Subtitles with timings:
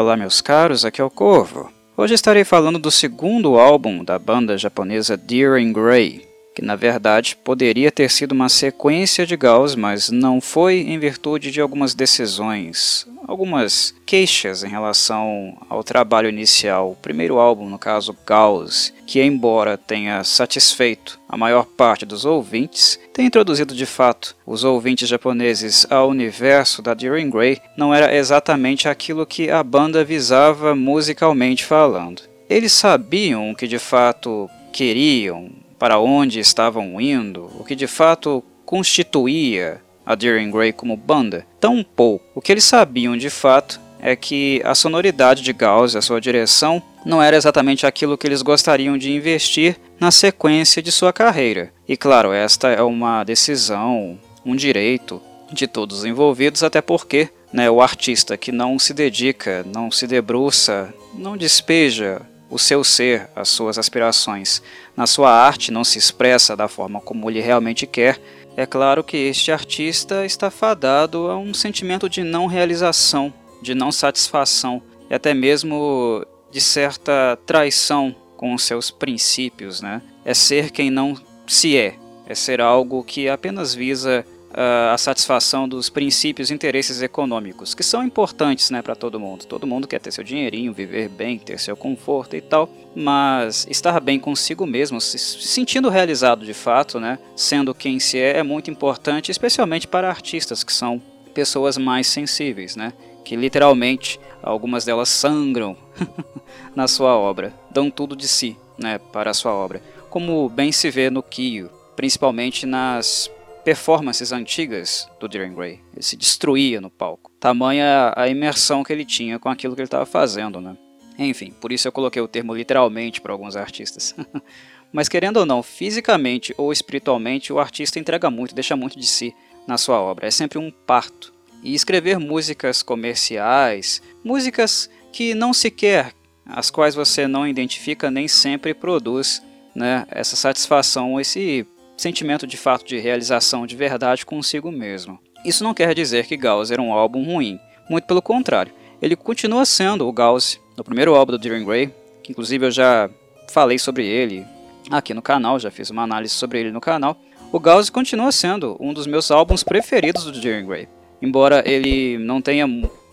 [0.00, 1.70] Olá, meus caros, aqui é o Corvo.
[1.94, 7.36] Hoje estarei falando do segundo álbum da banda japonesa Deer in Grey, que na verdade
[7.36, 13.06] poderia ter sido uma sequência de Gauss, mas não foi em virtude de algumas decisões,
[13.26, 19.78] algumas queixas em relação ao trabalho inicial, o primeiro álbum, no caso Gauss, que embora
[19.78, 26.08] tenha satisfeito a maior parte dos ouvintes, tem introduzido de fato os ouvintes japoneses ao
[26.08, 32.22] universo da Deering Grey, não era exatamente aquilo que a banda visava musicalmente falando.
[32.48, 38.44] Eles sabiam o que de fato queriam, para onde estavam indo, o que de fato
[38.66, 42.22] constituía a Deering Grey como banda, tão pouco.
[42.34, 46.20] O que eles sabiam de fato é que a sonoridade de Gauss e a sua
[46.20, 51.72] direção não era exatamente aquilo que eles gostariam de investir na sequência de sua carreira.
[51.88, 57.70] E claro, esta é uma decisão, um direito de todos os envolvidos, até porque né,
[57.70, 63.48] o artista que não se dedica, não se debruça, não despeja o seu ser, as
[63.48, 64.60] suas aspirações.
[64.96, 68.20] Na sua arte, não se expressa da forma como ele realmente quer,
[68.56, 73.92] é claro que este artista está fadado a um sentimento de não realização, de não
[73.92, 80.02] satisfação e até mesmo de certa traição com os seus princípios, né?
[80.24, 81.94] É ser quem não se é,
[82.26, 87.82] é ser algo que apenas visa uh, a satisfação dos princípios e interesses econômicos, que
[87.82, 89.46] são importantes né, para todo mundo.
[89.46, 94.00] Todo mundo quer ter seu dinheirinho, viver bem, ter seu conforto e tal, mas estar
[94.00, 98.70] bem consigo mesmo, se sentindo realizado de fato, né, sendo quem se é, é muito
[98.70, 101.00] importante, especialmente para artistas que são
[101.32, 102.92] pessoas mais sensíveis, né,
[103.24, 105.76] que literalmente algumas delas sangram
[106.74, 110.90] na sua obra, dão tudo de si né, para a sua obra, como bem se
[110.90, 113.30] vê no Kyo, principalmente nas
[113.64, 115.80] performances antigas do Darren Gray.
[115.92, 117.30] Ele se destruía no palco.
[117.38, 120.76] Tamanha a imersão que ele tinha com aquilo que ele estava fazendo, né?
[121.18, 124.14] Enfim, por isso eu coloquei o termo literalmente para alguns artistas.
[124.92, 129.34] Mas querendo ou não, fisicamente ou espiritualmente, o artista entrega muito, deixa muito de si
[129.66, 130.26] na sua obra.
[130.26, 131.32] É sempre um parto.
[131.62, 136.12] E escrever músicas comerciais, músicas que não se quer,
[136.46, 139.42] as quais você não identifica, nem sempre produz
[139.74, 141.66] né, essa satisfação, esse
[142.00, 145.18] sentimento de fato de realização de verdade consigo mesmo.
[145.44, 148.72] Isso não quer dizer que Gauss era um álbum ruim, muito pelo contrário.
[149.02, 153.10] Ele continua sendo o Gauss no primeiro álbum do Deering Gray, que inclusive eu já
[153.50, 154.46] falei sobre ele
[154.90, 157.18] aqui no canal, já fiz uma análise sobre ele no canal.
[157.52, 160.88] O Gauss continua sendo um dos meus álbuns preferidos do Deering Gray.
[161.20, 162.66] Embora ele não tenha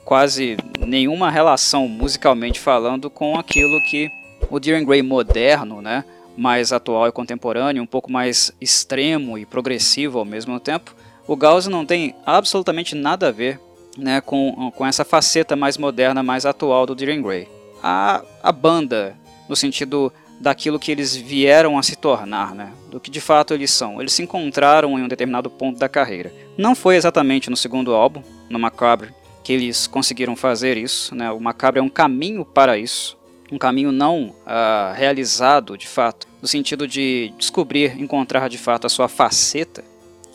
[0.06, 4.10] quase nenhuma relação musicalmente falando com aquilo que
[4.50, 6.06] o Deering Gray moderno, né,
[6.38, 10.96] mais atual e contemporâneo, um pouco mais extremo e progressivo ao mesmo tempo,
[11.28, 13.60] o Gauss não tem absolutamente nada a ver
[13.98, 17.48] né, com, com essa faceta mais moderna, mais atual do Deering Gray.
[17.82, 19.16] A, a banda,
[19.50, 23.72] no sentido daquilo que eles vieram a se tornar, né, do que de fato eles
[23.72, 24.00] são.
[24.00, 26.32] Eles se encontraram em um determinado ponto da carreira.
[26.58, 29.10] Não foi exatamente no segundo álbum, no Macabre,
[29.44, 31.16] que eles conseguiram fazer isso.
[31.16, 33.17] Né, o Macabre é um caminho para isso
[33.52, 38.90] um caminho não uh, realizado de fato, no sentido de descobrir, encontrar de fato a
[38.90, 39.84] sua faceta,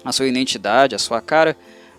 [0.04, 1.56] a sua identidade, a sua cara,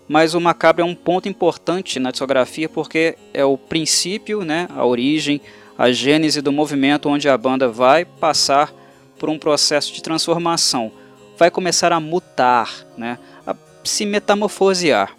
[0.07, 4.85] mas o macabro é um ponto importante na discografia porque é o princípio, né, a
[4.85, 5.40] origem,
[5.78, 8.74] a gênese do movimento onde a banda vai passar
[9.18, 10.91] por um processo de transformação,
[11.38, 15.16] vai começar a mutar, né, a se metamorfosear,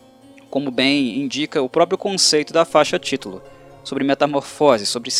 [0.50, 3.43] como bem indica o próprio conceito da faixa título
[3.84, 5.11] sobre metamorfose, sobre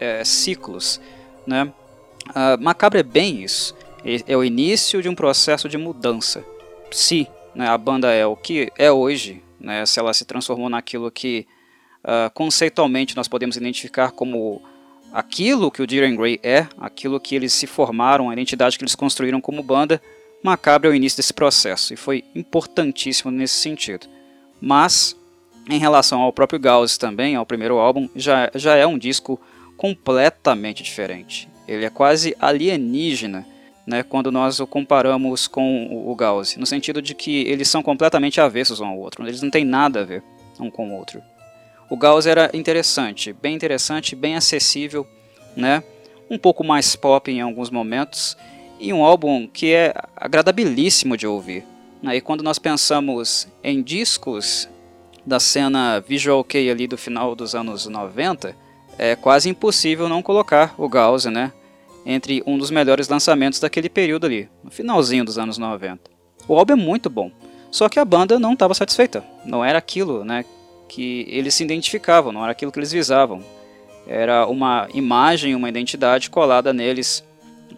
[0.00, 1.00] é, ciclos.
[1.46, 1.72] Né?
[2.30, 3.76] Uh, Macabro é bem isso.
[4.26, 6.44] É o início de um processo de mudança.
[6.90, 11.10] Se né, a banda é o que é hoje, né, se ela se transformou naquilo
[11.10, 11.46] que
[12.02, 14.60] uh, conceitualmente nós podemos identificar como
[15.12, 18.94] aquilo que o Deer Grey é, aquilo que eles se formaram, a identidade que eles
[18.94, 20.02] construíram como banda,
[20.42, 24.06] Macabro é o início desse processo e foi importantíssimo nesse sentido.
[24.60, 25.16] Mas
[25.68, 29.40] em relação ao próprio Gauss também, ao primeiro álbum, já, já é um disco
[29.76, 31.48] completamente diferente.
[31.66, 33.46] Ele é quase alienígena
[33.86, 38.40] né, quando nós o comparamos com o Gauss, no sentido de que eles são completamente
[38.40, 40.22] avessos um ao outro, eles não têm nada a ver
[40.58, 41.22] um com o outro.
[41.90, 45.06] O Gauss era interessante, bem interessante, bem acessível,
[45.56, 45.82] né,
[46.30, 48.36] um pouco mais pop em alguns momentos,
[48.80, 51.64] e um álbum que é agradabilíssimo de ouvir.
[52.02, 54.68] Né, e quando nós pensamos em discos
[55.26, 58.56] da cena visual kei ali do final dos anos 90,
[58.98, 61.52] é quase impossível não colocar o Gauss, né,
[62.06, 66.10] entre um dos melhores lançamentos daquele período ali, no finalzinho dos anos 90.
[66.46, 67.30] O álbum é muito bom,
[67.70, 70.44] só que a banda não estava satisfeita, não era aquilo, né,
[70.88, 73.42] que eles se identificavam, não era aquilo que eles visavam.
[74.06, 77.24] Era uma imagem, uma identidade colada neles,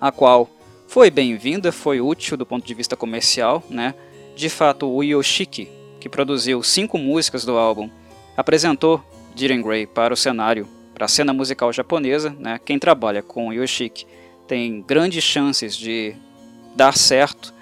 [0.00, 0.50] a qual
[0.88, 3.94] foi bem-vinda, foi útil do ponto de vista comercial, né?
[4.34, 5.68] De fato, o Yoshiki,
[6.06, 7.90] que produziu cinco músicas do álbum,
[8.36, 9.02] apresentou
[9.34, 12.30] Diren Grey para o cenário, para a cena musical japonesa.
[12.38, 12.60] Né?
[12.64, 14.06] Quem trabalha com Yoshiki
[14.46, 16.14] tem grandes chances de
[16.76, 17.52] dar certo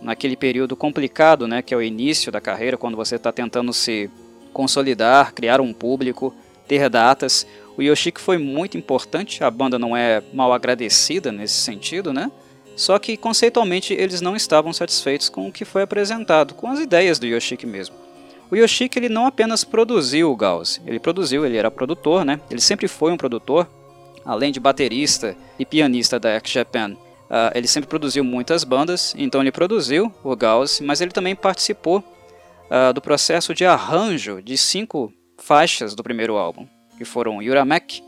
[0.00, 4.10] naquele período complicado, né, que é o início da carreira, quando você está tentando se
[4.52, 6.34] consolidar, criar um público,
[6.66, 7.46] ter datas.
[7.76, 12.30] O Yoshiki foi muito importante, a banda não é mal agradecida nesse sentido, né?
[12.76, 17.18] Só que conceitualmente eles não estavam satisfeitos com o que foi apresentado, com as ideias
[17.18, 17.94] do Yoshiki mesmo.
[18.50, 22.40] O Yoshiki ele não apenas produziu o Gauss, ele produziu, ele era produtor, né?
[22.50, 23.68] Ele sempre foi um produtor,
[24.24, 26.92] além de baterista e pianista da X Japan.
[26.92, 31.98] Uh, ele sempre produziu muitas bandas, então ele produziu o Gauss, mas ele também participou
[31.98, 36.66] uh, do processo de arranjo de cinco faixas do primeiro álbum,
[36.98, 38.02] que foram Yuramek,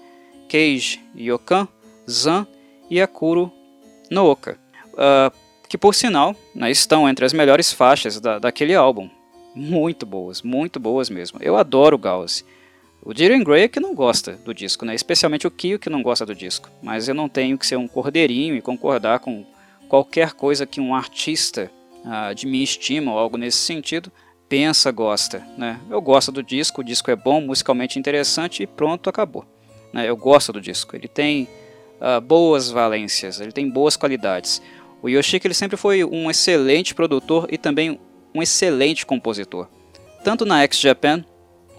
[0.49, 1.67] Cage, Yokan,
[2.09, 2.47] Zan
[2.91, 3.51] e Akuro
[4.11, 4.59] Nooka,
[4.93, 5.35] uh,
[5.69, 9.09] que por sinal né, estão entre as melhores faixas da, daquele álbum.
[9.55, 11.39] Muito boas, muito boas mesmo.
[11.43, 12.45] Eu adoro Gauss.
[13.03, 14.95] O Jiren Gray é que não gosta do disco, né?
[14.95, 16.69] especialmente o Kyo que não gosta do disco.
[16.83, 19.47] Mas eu não tenho que ser um cordeirinho e concordar com
[19.89, 21.71] qualquer coisa que um artista
[22.05, 24.11] uh, de minha estima ou algo nesse sentido
[24.49, 25.47] pensa, gosta.
[25.57, 25.81] Né?
[25.89, 29.45] Eu gosto do disco, o disco é bom, musicalmente interessante e pronto, acabou.
[29.93, 30.09] Né?
[30.09, 31.49] Eu gosto do disco, ele tem
[32.01, 34.63] uh, boas valências, ele tem boas qualidades.
[35.03, 38.01] O Yoshiki ele sempre foi um excelente produtor e também
[38.35, 39.69] um excelente compositor,
[40.25, 41.25] tanto na X Japan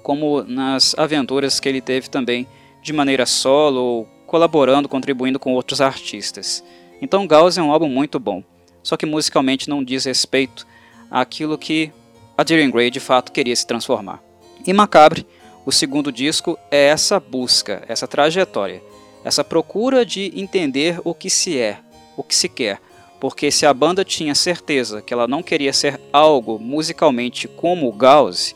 [0.03, 2.47] como nas aventuras que ele teve também
[2.81, 6.63] de maneira solo ou colaborando, contribuindo com outros artistas.
[7.01, 8.43] Então Gauss é um álbum muito bom,
[8.81, 10.65] só que musicalmente não diz respeito
[11.11, 11.91] àquilo que
[12.37, 14.21] a Deering Gray de fato queria se transformar.
[14.65, 15.25] E Macabre,
[15.65, 18.81] o segundo disco, é essa busca, essa trajetória
[19.27, 21.79] essa procura de entender o que se é,
[22.15, 22.79] o que se quer.
[23.19, 27.91] Porque se a banda tinha certeza que ela não queria ser algo musicalmente como o
[27.91, 28.55] Gauss,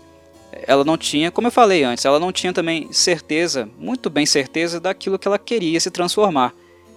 [0.66, 4.80] ela não tinha, como eu falei antes, ela não tinha também certeza, muito bem certeza,
[4.80, 6.54] daquilo que ela queria se transformar.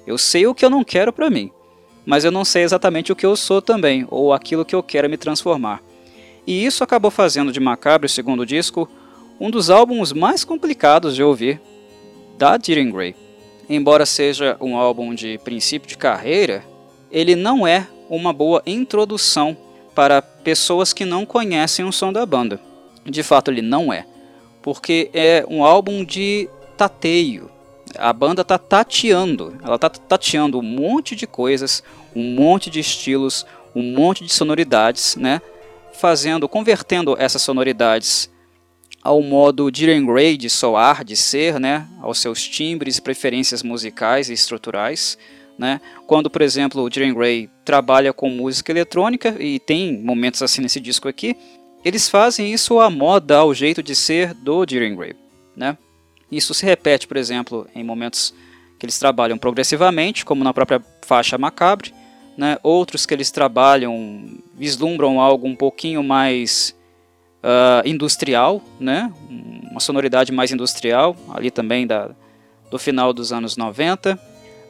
[0.06, 1.50] Eu sei o que eu não quero para mim,
[2.06, 5.10] mas eu não sei exatamente o que eu sou também, ou aquilo que eu quero
[5.10, 5.82] me transformar.
[6.46, 8.88] E isso acabou fazendo de Macabre, o segundo disco,
[9.40, 11.60] um dos álbuns mais complicados de ouvir
[12.38, 13.23] da Deering Gray
[13.68, 16.64] embora seja um álbum de princípio de carreira,
[17.10, 19.56] ele não é uma boa introdução
[19.94, 22.60] para pessoas que não conhecem o som da banda.
[23.06, 24.06] De fato, ele não é,
[24.62, 27.50] porque é um álbum de tateio.
[27.96, 31.82] A banda está tateando, ela está tateando um monte de coisas,
[32.14, 35.40] um monte de estilos, um monte de sonoridades, né?
[35.92, 38.28] Fazendo, convertendo essas sonoridades
[39.04, 44.32] ao modo Diren Gray de soar, de ser, né, aos seus timbres, preferências musicais e
[44.32, 45.18] estruturais.
[45.58, 45.78] Né?
[46.06, 50.80] Quando, por exemplo, o Diren Gray trabalha com música eletrônica, e tem momentos assim nesse
[50.80, 51.36] disco aqui,
[51.84, 55.14] eles fazem isso à moda, ao jeito de ser do Diren Gray.
[55.54, 55.76] Né?
[56.32, 58.34] Isso se repete, por exemplo, em momentos
[58.78, 61.92] que eles trabalham progressivamente, como na própria faixa Macabre,
[62.38, 62.56] né?
[62.62, 66.74] outros que eles trabalham, vislumbram algo um pouquinho mais
[67.44, 69.12] uh, industrial, né?
[69.70, 72.10] uma sonoridade mais industrial, ali também da,
[72.70, 74.14] do final dos anos 90.
[74.14, 74.18] Uh,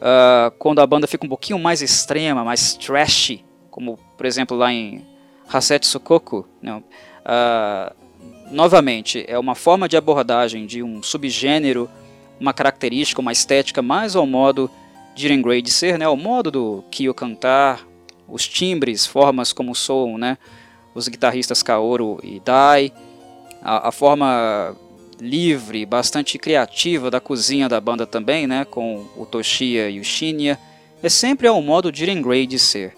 [0.03, 4.73] ah, quando a banda fica um pouquinho mais extrema, mais trashy, como por exemplo lá
[4.73, 5.03] em
[5.51, 6.75] Hasetsu Sukoku, né?
[6.77, 7.95] uh,
[8.51, 11.89] novamente é uma forma de abordagem de um subgênero,
[12.41, 14.71] uma característica, uma estética mais ao modo
[15.15, 16.07] de Jiren Grey de ser, né?
[16.07, 17.87] ao modo do Kyo cantar,
[18.27, 20.39] os timbres, formas como soam, né?
[20.95, 22.93] Os guitarristas Kaoru e Dai,
[23.63, 24.77] a, a, forma
[25.19, 30.59] livre, bastante criativa da cozinha da banda também, né, com o Toshiya e o Shinya,
[31.03, 32.95] é sempre ao modo Jiren Grey de ser.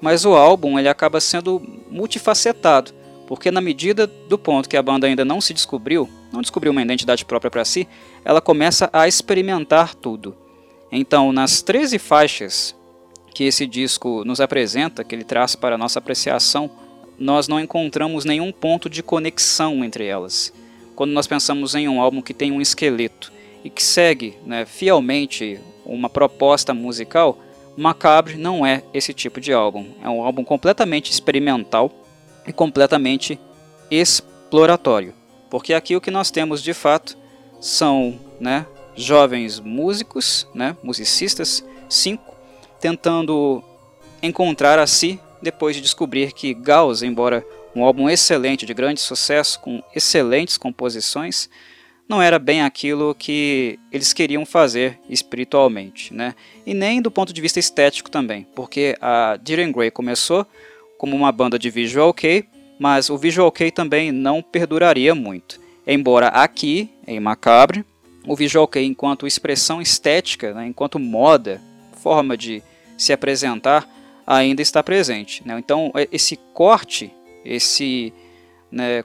[0.00, 2.92] Mas o álbum ele acaba sendo multifacetado,
[3.26, 6.82] porque na medida do ponto que a banda ainda não se descobriu, não descobriu uma
[6.82, 7.86] identidade própria para si,
[8.24, 10.36] ela começa a experimentar tudo.
[10.90, 12.74] Então, nas 13 faixas
[13.34, 16.70] que esse disco nos apresenta, que ele traz para nossa apreciação
[17.20, 20.50] nós não encontramos nenhum ponto de conexão entre elas.
[20.96, 23.30] Quando nós pensamos em um álbum que tem um esqueleto
[23.62, 27.38] e que segue né, fielmente uma proposta musical,
[27.76, 29.86] Macabre não é esse tipo de álbum.
[30.02, 31.92] É um álbum completamente experimental
[32.46, 33.38] e completamente
[33.90, 35.14] exploratório.
[35.50, 37.18] Porque aqui o que nós temos de fato
[37.60, 42.34] são né, jovens músicos, né, musicistas, cinco,
[42.80, 43.62] tentando
[44.22, 47.44] encontrar a si depois de descobrir que Gauss, embora
[47.74, 51.48] um álbum excelente, de grande sucesso, com excelentes composições,
[52.08, 56.34] não era bem aquilo que eles queriam fazer espiritualmente, né?
[56.66, 60.44] E nem do ponto de vista estético também, porque a Diren Grey começou
[60.98, 62.46] como uma banda de visual kei,
[62.80, 65.60] mas o visual kei também não perduraria muito.
[65.86, 67.84] Embora aqui, em Macabre,
[68.26, 71.60] o visual kei enquanto expressão estética, né, enquanto moda,
[72.02, 72.60] forma de
[72.98, 73.88] se apresentar,
[74.26, 75.46] ainda está presente.
[75.46, 75.58] Né?
[75.58, 77.12] Então esse corte,
[77.44, 78.12] esse
[78.70, 79.04] né,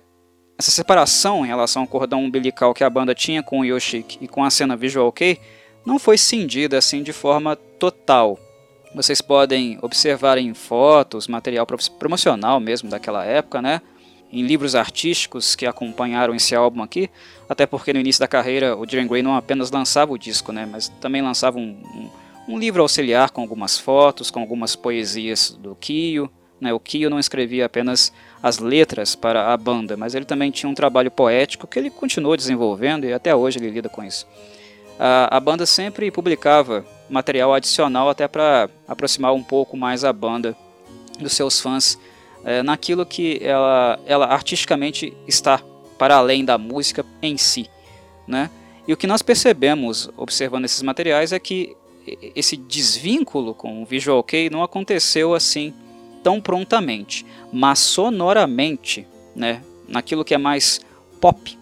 [0.58, 4.28] essa separação em relação ao cordão umbilical que a banda tinha com o Yoshiki e
[4.28, 5.40] com a cena Visual Kei
[5.86, 8.40] não foi cindida assim de forma total.
[8.94, 11.68] Vocês podem observar em fotos, material
[12.00, 13.82] promocional mesmo daquela época, né?
[14.32, 17.10] em livros artísticos que acompanharam esse álbum aqui,
[17.48, 20.68] até porque no início da carreira o Diren Grey não apenas lançava o disco, né,
[20.70, 22.10] mas também lançava um, um,
[22.48, 26.30] um livro auxiliar com algumas fotos, com algumas poesias do Kyo.
[26.60, 30.70] Né, o Kyo não escrevia apenas as letras para a banda, mas ele também tinha
[30.70, 34.26] um trabalho poético que ele continuou desenvolvendo e até hoje ele lida com isso.
[34.98, 40.56] A, a banda sempre publicava material adicional até para aproximar um pouco mais a banda
[41.20, 42.00] dos seus fãs
[42.44, 45.60] é, naquilo que ela, ela artisticamente está
[45.98, 47.70] para além da música em si.
[48.28, 48.50] Né?
[48.88, 51.76] E o que nós percebemos observando esses materiais é que
[52.36, 55.74] esse desvínculo com o Visual Kei não aconteceu assim
[56.24, 60.82] tão prontamente, mas sonoramente, né, naquilo que é mais
[61.22, 61.58] pop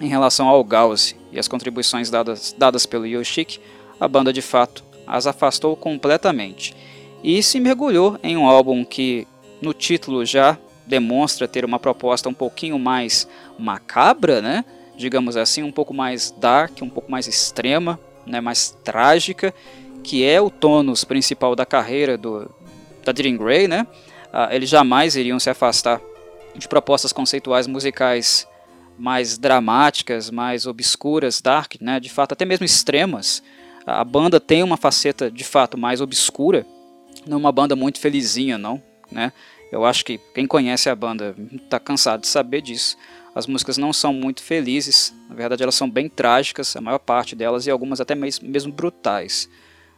[0.00, 3.60] em relação ao Gauss e as contribuições dadas, dadas pelo Yoshiki,
[3.98, 6.74] a banda de fato as afastou completamente
[7.22, 9.26] e se mergulhou em um álbum que
[9.60, 13.28] no título já demonstra ter uma proposta um pouquinho mais
[13.58, 14.64] macabra, né?
[14.96, 18.40] digamos assim, um pouco mais dark, um pouco mais extrema, né?
[18.40, 19.54] mais trágica,
[20.02, 22.50] que é o tônus principal da carreira do,
[23.04, 23.86] da Dream Grey, né?
[24.32, 26.00] Ah, eles jamais iriam se afastar
[26.54, 28.46] de propostas conceituais musicais
[28.98, 32.00] mais dramáticas, mais obscuras, dark, né?
[32.00, 33.42] De fato, até mesmo extremas.
[33.86, 36.66] A banda tem uma faceta de fato mais obscura,
[37.26, 39.32] não uma banda muito felizinha, não, né?
[39.70, 42.96] Eu acho que quem conhece a banda está cansado de saber disso.
[43.36, 47.36] As músicas não são muito felizes, na verdade elas são bem trágicas, a maior parte
[47.36, 49.46] delas, e algumas até mesmo brutais.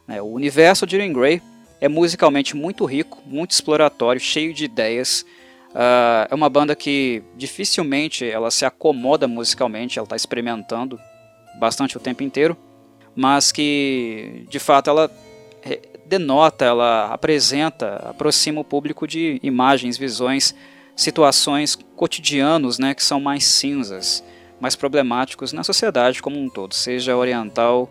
[0.05, 0.21] Né?
[0.21, 1.41] O universo de Green Grey
[1.79, 5.25] é musicalmente muito rico, muito exploratório, cheio de ideias.
[5.69, 10.99] Uh, é uma banda que dificilmente ela se acomoda musicalmente, ela está experimentando
[11.57, 12.57] bastante o tempo inteiro,
[13.15, 15.09] mas que de fato ela
[16.05, 20.53] denota, ela apresenta, aproxima o público de imagens, visões,
[20.99, 24.21] situações cotidianos né, que são mais cinzas,
[24.59, 27.89] mais problemáticos na sociedade como um todo, seja oriental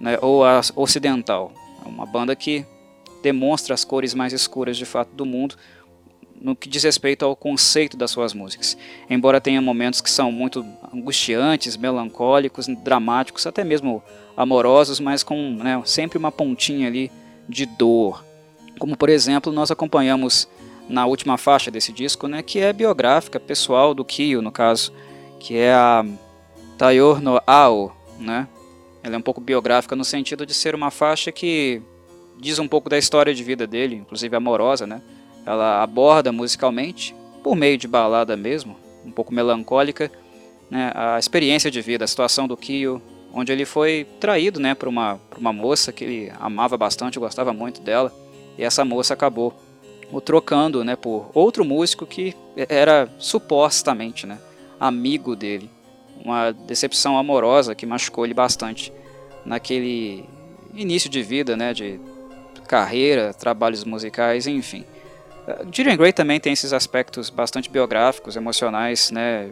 [0.00, 0.42] né, ou
[0.74, 1.52] ocidental.
[1.86, 2.66] É uma banda que
[3.22, 5.54] demonstra as cores mais escuras de fato do mundo
[6.40, 8.76] no que diz respeito ao conceito das suas músicas.
[9.08, 14.02] Embora tenha momentos que são muito angustiantes, melancólicos, dramáticos, até mesmo
[14.36, 17.08] amorosos, mas com né, sempre uma pontinha ali
[17.48, 18.24] de dor.
[18.80, 20.48] Como por exemplo, nós acompanhamos
[20.88, 24.92] na última faixa desse disco, né, que é biográfica, pessoal do Kyo, no caso,
[25.38, 26.04] que é a
[26.76, 28.48] Tayor no Ao, né?
[29.02, 31.80] Ela é um pouco biográfica no sentido de ser uma faixa que
[32.38, 35.00] diz um pouco da história de vida dele, inclusive amorosa, né?
[35.44, 40.10] Ela aborda musicalmente, por meio de balada mesmo, um pouco melancólica,
[40.70, 40.92] né?
[40.94, 43.00] a experiência de vida, a situação do Kyo,
[43.32, 47.52] onde ele foi traído né, por, uma, por uma moça que ele amava bastante, gostava
[47.52, 48.12] muito dela,
[48.56, 49.54] e essa moça acabou
[50.10, 54.38] o trocando né, por outro músico que era supostamente né,
[54.78, 55.70] amigo dele.
[56.24, 58.92] Uma decepção amorosa que machucou ele bastante
[59.44, 60.24] naquele
[60.74, 62.00] início de vida, né, de
[62.66, 64.84] carreira, trabalhos musicais, enfim.
[65.66, 69.50] Dirian Gray também tem esses aspectos bastante biográficos, emocionais, né,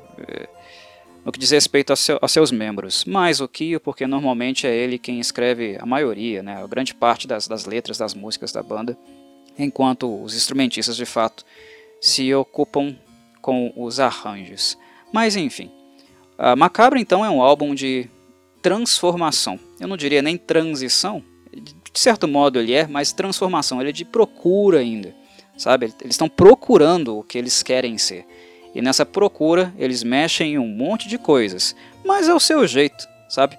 [1.24, 3.04] no que diz respeito aos, seu, aos seus membros.
[3.04, 7.26] Mais o Kyo, porque normalmente é ele quem escreve a maioria, né, a grande parte
[7.26, 8.96] das, das letras das músicas da banda,
[9.58, 11.44] enquanto os instrumentistas de fato
[12.00, 12.96] se ocupam
[13.40, 14.76] com os arranjos.
[15.12, 15.70] Mas enfim,
[16.38, 18.08] a Macabra então é um álbum de
[18.60, 19.58] transformação.
[19.78, 21.22] Eu não diria nem transição,
[21.52, 25.14] de certo modo ele é, mas transformação, ele é de procura ainda,
[25.56, 25.86] sabe?
[25.86, 28.26] Eles estão procurando o que eles querem ser.
[28.74, 33.06] E nessa procura eles mexem em um monte de coisas, mas é o seu jeito,
[33.28, 33.56] sabe?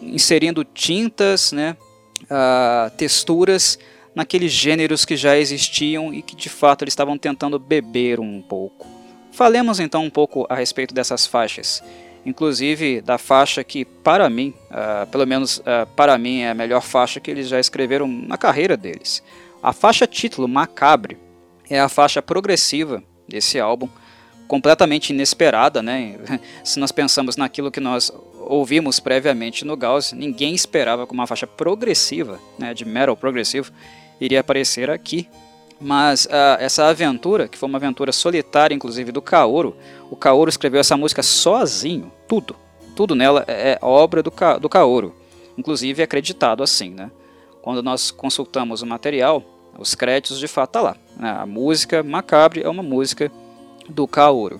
[0.00, 1.76] Inserindo tintas, né,
[2.22, 3.78] uh, texturas
[4.14, 8.86] naqueles gêneros que já existiam e que de fato eles estavam tentando beber um pouco.
[9.32, 11.82] Falemos então um pouco a respeito dessas faixas
[12.24, 16.80] inclusive da faixa que, para mim, uh, pelo menos uh, para mim, é a melhor
[16.80, 19.22] faixa que eles já escreveram na carreira deles.
[19.62, 21.18] A faixa título, Macabre,
[21.68, 23.88] é a faixa progressiva desse álbum,
[24.46, 26.18] completamente inesperada, né?
[26.64, 31.46] Se nós pensamos naquilo que nós ouvimos previamente no Gauss, ninguém esperava que uma faixa
[31.46, 33.72] progressiva, né, de metal progressivo,
[34.24, 35.28] iria aparecer aqui.
[35.80, 39.76] Mas uh, essa aventura, que foi uma aventura solitária, inclusive do Kaoru,
[40.10, 42.56] o Kaoru escreveu essa música sozinho, tudo,
[42.94, 45.14] tudo nela é, é obra do, Ka do Kaoru,
[45.58, 47.10] inclusive é acreditado assim, né?
[47.60, 49.42] Quando nós consultamos o material,
[49.78, 50.96] os créditos de fato tá lá.
[51.16, 51.30] Né?
[51.30, 53.30] A música Macabre é uma música
[53.88, 54.56] do Kaoru.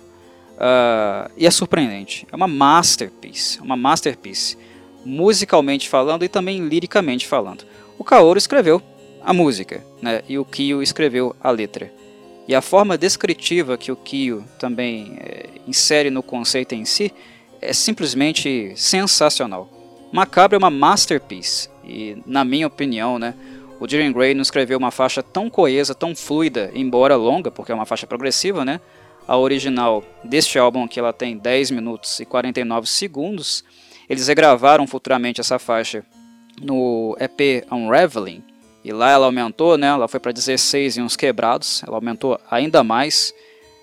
[0.54, 2.26] Uh, e é surpreendente.
[2.32, 4.56] É uma masterpiece, uma masterpiece,
[5.04, 7.64] musicalmente falando e também liricamente falando.
[7.98, 8.82] O Kaoru escreveu
[9.24, 11.90] a música, né, e o Kyo escreveu a letra.
[12.46, 17.12] E a forma descritiva que o Kyo também é, insere no conceito em si
[17.60, 19.68] é simplesmente sensacional.
[20.12, 23.34] Macabre é uma masterpiece, e na minha opinião, né,
[23.80, 27.74] o Jiren Gray não escreveu uma faixa tão coesa, tão fluida, embora longa, porque é
[27.74, 28.80] uma faixa progressiva, né?
[29.26, 33.64] A original deste álbum aqui ela tem 10 minutos e 49 segundos.
[34.08, 36.04] Eles regravaram futuramente essa faixa
[36.62, 38.42] no EP Unraveling,
[38.84, 39.88] e lá ela aumentou, né?
[39.88, 43.34] Ela foi para 16 e uns quebrados, ela aumentou ainda mais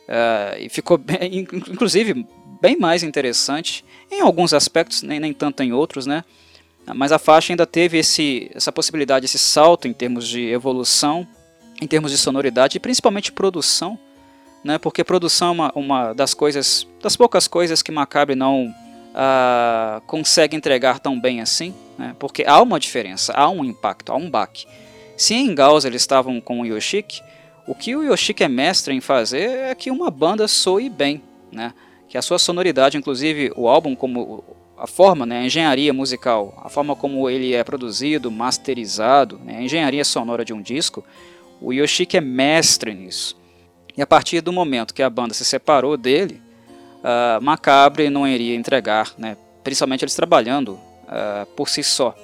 [0.08, 2.25] uh, e ficou bem, inclusive
[2.62, 6.24] bem mais interessante em alguns aspectos, nem, nem tanto em outros, né?
[6.96, 11.27] Mas a faixa ainda teve esse, essa possibilidade, esse salto em termos de evolução,
[11.81, 13.98] em termos de sonoridade e principalmente produção
[14.63, 14.77] né?
[14.77, 20.55] Porque produção é uma, uma das coisas, das poucas coisas que Macabre não uh, consegue
[20.55, 22.15] entregar tão bem assim, né?
[22.20, 24.65] Porque há uma diferença, há um impacto, há um baque.
[25.21, 27.21] Se em Gauss eles estavam com o Yoshiki,
[27.67, 31.75] o que o Yoshiki é mestre em fazer é que uma banda soe bem, né?
[32.09, 34.43] Que a sua sonoridade, inclusive o álbum como
[34.75, 39.61] a forma, né, a engenharia musical, a forma como ele é produzido, masterizado, né, a
[39.61, 41.05] engenharia sonora de um disco,
[41.61, 43.39] o Yoshiki é mestre nisso.
[43.95, 46.41] E a partir do momento que a banda se separou dele,
[46.97, 52.15] uh, Macabre não iria entregar, né, principalmente eles trabalhando uh, por si só.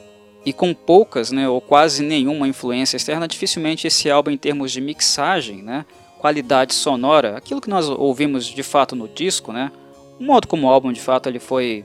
[0.47, 4.79] E com poucas né, ou quase nenhuma influência externa, dificilmente esse álbum, em termos de
[4.79, 5.85] mixagem, né,
[6.19, 9.69] qualidade sonora, aquilo que nós ouvimos de fato no disco, né,
[10.17, 11.83] o modo como o álbum de fato ele foi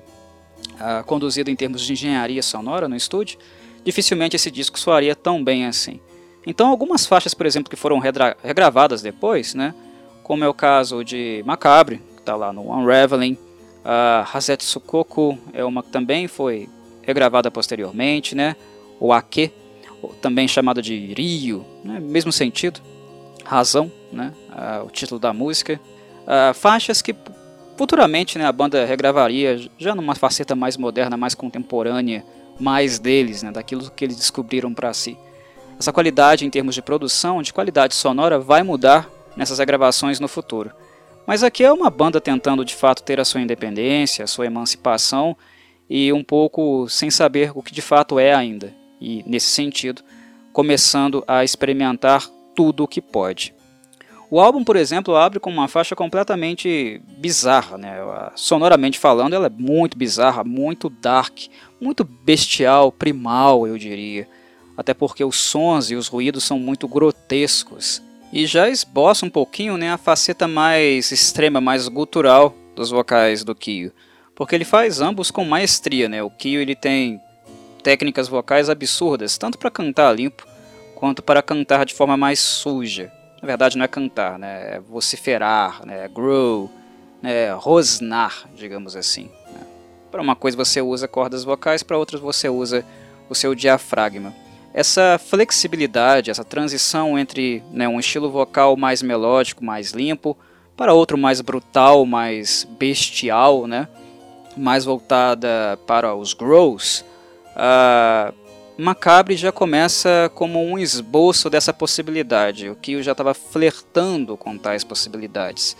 [0.74, 3.36] uh, conduzido em termos de engenharia sonora no estúdio,
[3.84, 5.98] dificilmente esse disco soaria tão bem assim.
[6.46, 9.74] Então algumas faixas, por exemplo, que foram regravadas depois, né,
[10.22, 13.36] como é o caso de Macabre, que está lá no Unraveling,
[13.84, 16.68] a Hasetsu Koku é uma que também foi
[17.02, 18.56] regravada posteriormente, né,
[18.98, 19.52] o Ake,
[20.20, 22.80] também chamado de Ryu, né, mesmo sentido,
[23.44, 24.32] razão, né,
[24.84, 25.80] o título da música,
[26.54, 27.14] faixas que
[27.76, 32.24] futuramente né, a banda regravaria já numa faceta mais moderna, mais contemporânea,
[32.60, 35.16] mais deles, né, daquilo que eles descobriram para si.
[35.78, 40.70] Essa qualidade em termos de produção, de qualidade sonora, vai mudar nessas regravações no futuro.
[41.26, 45.36] Mas aqui é uma banda tentando de fato ter a sua independência, a sua emancipação
[45.94, 48.72] e um pouco sem saber o que de fato é ainda.
[48.98, 50.00] E nesse sentido,
[50.50, 52.26] começando a experimentar
[52.56, 53.54] tudo o que pode.
[54.30, 57.98] O álbum, por exemplo, abre com uma faixa completamente bizarra, né?
[58.34, 61.38] sonoramente falando, ela é muito bizarra, muito dark,
[61.78, 64.26] muito bestial, primal, eu diria
[64.74, 68.02] até porque os sons e os ruídos são muito grotescos.
[68.32, 73.54] E já esboça um pouquinho né, a faceta mais extrema, mais gutural dos vocais do
[73.54, 73.92] Kyo,
[74.34, 76.08] porque ele faz ambos com maestria.
[76.08, 76.22] Né?
[76.22, 77.20] O Kyo ele tem
[77.82, 80.46] técnicas vocais absurdas, tanto para cantar limpo
[80.94, 83.12] quanto para cantar de forma mais suja.
[83.40, 84.76] Na verdade não é cantar, né?
[84.76, 86.04] é vociferar, né?
[86.04, 86.70] é grow,
[87.20, 87.52] né?
[87.52, 89.24] rosnar, digamos assim.
[89.52, 89.60] Né?
[90.10, 92.84] Para uma coisa você usa cordas vocais, para outras você usa
[93.28, 94.32] o seu diafragma
[94.74, 100.36] essa flexibilidade, essa transição entre né, um estilo vocal mais melódico, mais limpo,
[100.76, 103.86] para outro mais brutal, mais bestial, né,
[104.56, 107.04] mais voltada para os growls,
[107.56, 108.34] uh,
[108.76, 114.82] Macabre já começa como um esboço dessa possibilidade, o eu já estava flertando com tais
[114.82, 115.76] possibilidades,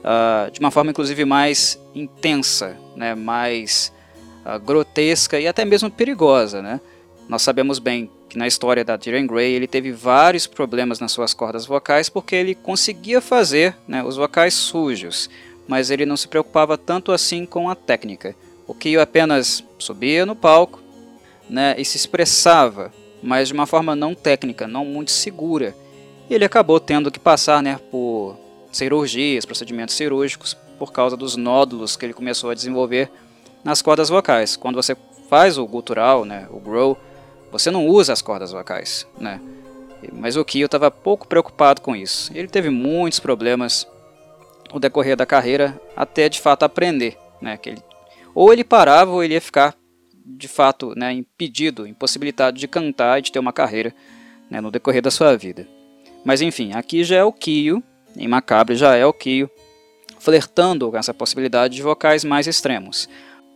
[0.00, 3.92] uh, de uma forma inclusive mais intensa, né, mais
[4.44, 6.80] uh, grotesca e até mesmo perigosa, né?
[7.28, 11.32] Nós sabemos bem que na história da Tyrion Gray ele teve vários problemas nas suas
[11.32, 15.30] cordas vocais porque ele conseguia fazer né, os vocais sujos,
[15.66, 18.34] mas ele não se preocupava tanto assim com a técnica.
[18.66, 20.80] O que apenas subia no palco
[21.48, 25.74] né, e se expressava, mas de uma forma não técnica, não muito segura.
[26.30, 28.36] Ele acabou tendo que passar né, por
[28.72, 33.10] cirurgias, procedimentos cirúrgicos, por causa dos nódulos que ele começou a desenvolver
[33.62, 34.56] nas cordas vocais.
[34.56, 34.96] Quando você
[35.28, 36.98] faz o gutural, né, o growl,
[37.50, 39.40] você não usa as cordas vocais, né?
[40.12, 42.32] Mas o Kyo estava pouco preocupado com isso.
[42.34, 43.86] Ele teve muitos problemas
[44.72, 47.56] o decorrer da carreira até de fato aprender, né?
[47.56, 47.82] Que ele,
[48.34, 49.76] ou ele parava ou ele ia ficar
[50.24, 53.94] de fato né, impedido, impossibilitado de cantar e de ter uma carreira
[54.48, 55.66] né, no decorrer da sua vida.
[56.24, 57.82] Mas enfim, aqui já é o Kyo,
[58.16, 59.50] em Macabre já é o Kyo,
[60.18, 63.08] flertando com essa possibilidade de vocais mais extremos.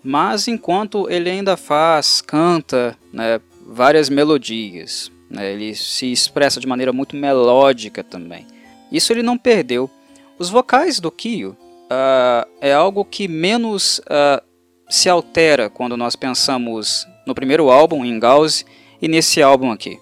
[0.03, 6.93] Mas enquanto ele ainda faz, canta né, várias melodias, né, ele se expressa de maneira
[6.93, 8.47] muito melódica também.
[8.91, 9.91] Isso ele não perdeu.
[10.39, 14.43] Os vocais do Kyo uh, é algo que menos uh,
[14.89, 18.65] se altera quando nós pensamos no primeiro álbum, em Gauze,
[19.01, 19.99] e nesse álbum aqui.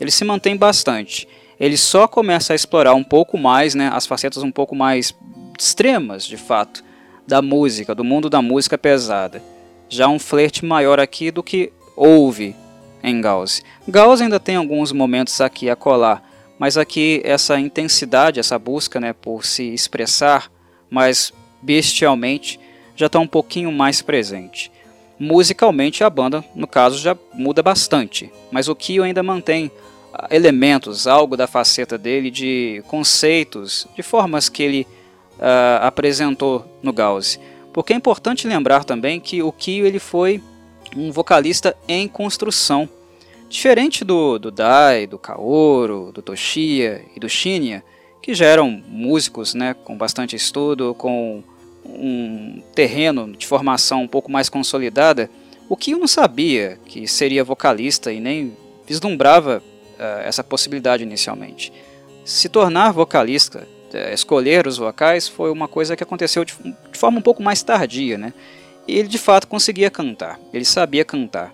[0.00, 1.26] Ele se mantém bastante.
[1.58, 5.14] Ele só começa a explorar um pouco mais, né, as facetas um pouco mais
[5.58, 6.82] extremas, de fato,
[7.26, 9.42] da música, do mundo da música pesada.
[9.88, 12.54] Já um flerte maior aqui do que houve
[13.02, 13.62] em Gauss.
[13.88, 16.22] Gauss ainda tem alguns momentos aqui a colar,
[16.60, 20.52] mas aqui essa intensidade, essa busca né, por se expressar
[20.90, 22.60] mais bestialmente,
[22.94, 24.70] já está um pouquinho mais presente.
[25.18, 29.70] Musicalmente, a banda, no caso, já muda bastante, mas o Kyo ainda mantém
[30.12, 34.86] ah, elementos, algo da faceta dele de conceitos, de formas que ele
[35.38, 37.40] uh, apresentou no Gauss.
[37.72, 40.42] Porque é importante lembrar também que o Kyo ele foi
[40.94, 42.86] um vocalista em construção.
[43.50, 47.82] Diferente do, do Dai, do Kaoru, do Toshiya e do Shinya,
[48.22, 51.42] que já eram músicos né, com bastante estudo, com
[51.84, 55.28] um terreno de formação um pouco mais consolidada,
[55.68, 61.72] o eu não sabia que seria vocalista e nem vislumbrava uh, essa possibilidade inicialmente.
[62.24, 67.18] Se tornar vocalista, uh, escolher os vocais, foi uma coisa que aconteceu de, de forma
[67.18, 68.32] um pouco mais tardia, né?
[68.86, 71.52] E ele de fato conseguia cantar, ele sabia cantar.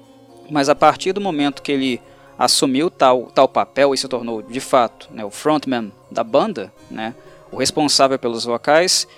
[0.50, 2.00] Mas a partir do momento que ele
[2.38, 7.14] assumiu tal, tal papel e se tornou de fato né, o frontman da banda, né,
[7.50, 9.08] o responsável pelos vocais,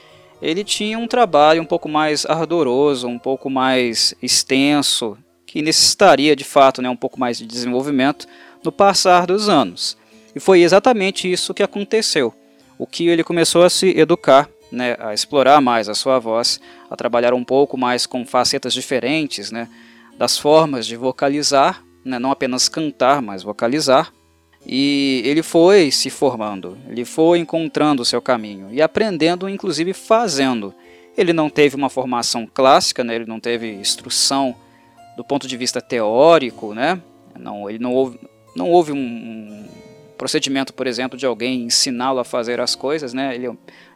[0.40, 6.44] ele tinha um trabalho um pouco mais ardoroso, um pouco mais extenso, que necessitaria de
[6.44, 8.26] fato né, um pouco mais de desenvolvimento
[8.62, 9.96] no passar dos anos.
[10.34, 12.32] E foi exatamente isso que aconteceu.
[12.78, 16.94] O que ele começou a se educar, né, a explorar mais a sua voz, a
[16.94, 19.68] trabalhar um pouco mais com facetas diferentes, né,
[20.18, 24.12] das formas de vocalizar, né, não apenas cantar, mas vocalizar,
[24.66, 30.74] e ele foi se formando, ele foi encontrando o seu caminho e aprendendo, inclusive fazendo.
[31.16, 33.14] Ele não teve uma formação clássica, né?
[33.14, 34.54] ele não teve instrução
[35.16, 37.00] do ponto de vista teórico, né?
[37.38, 38.20] não, ele não houve,
[38.54, 39.64] não houve um,
[40.16, 43.34] procedimento, por exemplo, de alguém ensiná-lo a fazer as coisas, né?
[43.34, 43.52] ele é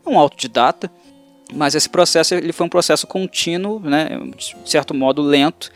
[0.07, 0.91] um autodidata,
[1.53, 4.09] mas esse processo ele foi um processo contínuo, né?
[4.37, 5.71] de certo modo lento,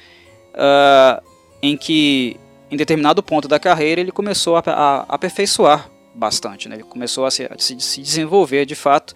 [0.56, 1.22] uh,
[1.62, 2.36] em que
[2.70, 6.76] em determinado ponto da carreira ele começou a, a, aperfeiçoar bastante, né?
[6.76, 9.14] ele começou a se, a se, desenvolver de fato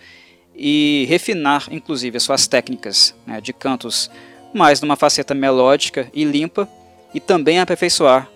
[0.55, 4.11] e refinar inclusive as suas técnicas né, de cantos
[4.55, 6.69] mais numa faceta melódica e limpa
[7.15, 8.29] e também aperfeiçoar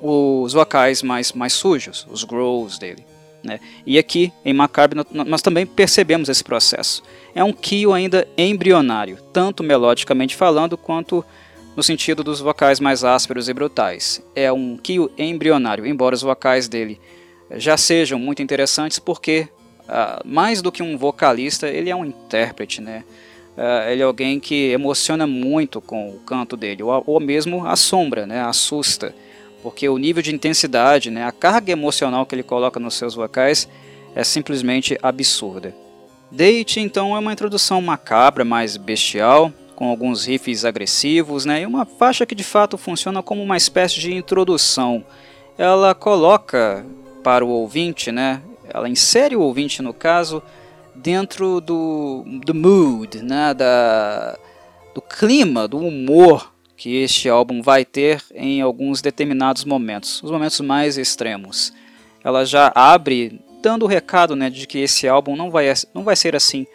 [0.00, 3.04] os vocais mais, mais sujos, os growls dele.
[3.42, 3.60] Né?
[3.86, 7.02] E aqui em Macabre nós também percebemos esse processo.
[7.34, 11.24] É um Kyo ainda embrionário, tanto melodicamente falando quanto
[11.76, 14.22] no sentido dos vocais mais ásperos e brutais.
[14.34, 16.98] É um Kyo embrionário, embora os vocais dele
[17.52, 19.46] já sejam muito interessantes, porque
[19.82, 23.04] uh, mais do que um vocalista, ele é um intérprete, né?
[23.56, 28.26] Uh, ele é alguém que emociona muito com o canto dele, ou, ou mesmo assombra,
[28.26, 28.40] né?
[28.40, 29.14] assusta,
[29.62, 31.24] porque o nível de intensidade, né?
[31.24, 33.68] a carga emocional que ele coloca nos seus vocais
[34.14, 35.74] é simplesmente absurda.
[36.30, 41.84] Date, então, é uma introdução macabra, mais bestial, com alguns riffs agressivos, né, e uma
[41.84, 45.04] faixa que de fato funciona como uma espécie de introdução.
[45.56, 46.84] Ela coloca
[47.22, 48.40] para o ouvinte, né,
[48.72, 50.42] ela insere o ouvinte no caso
[50.94, 54.38] dentro do, do mood, né, da,
[54.94, 60.60] do clima, do humor que este álbum vai ter em alguns determinados momentos, os momentos
[60.60, 61.72] mais extremos.
[62.24, 66.16] Ela já abre dando o recado né, de que esse álbum não vai, não vai
[66.16, 66.66] ser assim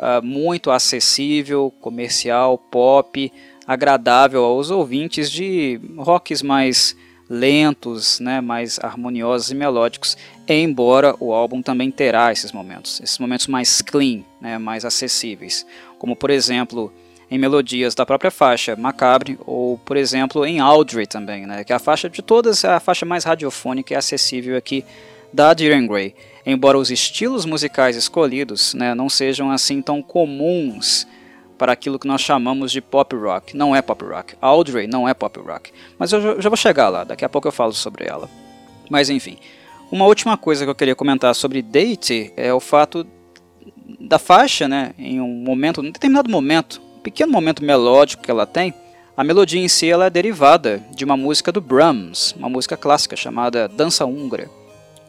[0.00, 3.30] uh, muito acessível, comercial, pop,
[3.66, 6.96] agradável aos ouvintes de rocks mais
[7.28, 10.16] lentos, né, mais harmoniosos e melódicos,
[10.48, 15.64] embora o álbum também terá esses momentos, esses momentos mais clean, né, mais acessíveis,
[15.96, 16.92] como por exemplo
[17.30, 21.76] em melodias da própria faixa Macabre ou por exemplo em Audrey também, né, que é
[21.76, 24.84] a faixa de todas a faixa mais radiofônica e acessível aqui
[25.32, 26.12] da Diren Gray
[26.50, 31.06] embora os estilos musicais escolhidos né, não sejam assim tão comuns
[31.58, 33.54] para aquilo que nós chamamos de pop rock.
[33.54, 34.34] Não é pop rock.
[34.40, 35.72] Audrey não é pop rock.
[35.98, 38.30] Mas eu já vou chegar lá, daqui a pouco eu falo sobre ela.
[38.88, 39.36] Mas enfim,
[39.92, 43.06] uma última coisa que eu queria comentar sobre Date é o fato
[44.00, 48.46] da faixa, né, em um momento, em determinado momento, um pequeno momento melódico que ela
[48.46, 48.72] tem,
[49.16, 53.16] a melodia em si ela é derivada de uma música do Brahms, uma música clássica
[53.16, 54.48] chamada Dança Húngara,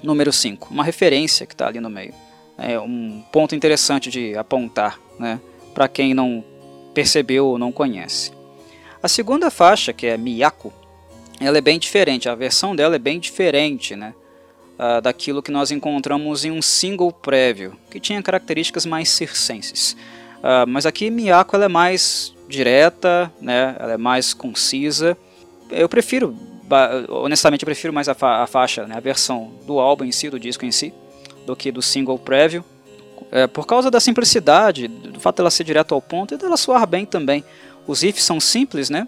[0.04, 2.14] número 5, uma referência que está ali no meio.
[2.58, 5.40] É um ponto interessante de apontar, né,
[5.74, 6.44] para quem não
[6.94, 8.32] percebeu ou não conhece.
[9.02, 10.72] A segunda faixa, que é Miyako,
[11.40, 14.14] ela é bem diferente, a versão dela é bem diferente, né,
[15.02, 19.96] daquilo que nós encontramos em um single prévio, que tinha características mais circenses.
[20.68, 25.18] Mas aqui Miyako ela é mais direta, né, ela é mais concisa.
[25.70, 26.36] Eu prefiro,
[27.10, 30.30] honestamente, eu prefiro mais a, fa a faixa, né, a versão do álbum em si,
[30.30, 30.94] do disco em si,
[31.46, 32.64] do que do single prévio.
[33.32, 36.86] É, por causa da simplicidade, do fato dela ser direto ao ponto e dela soar
[36.86, 37.44] bem também.
[37.88, 39.08] Os riffs são simples, né?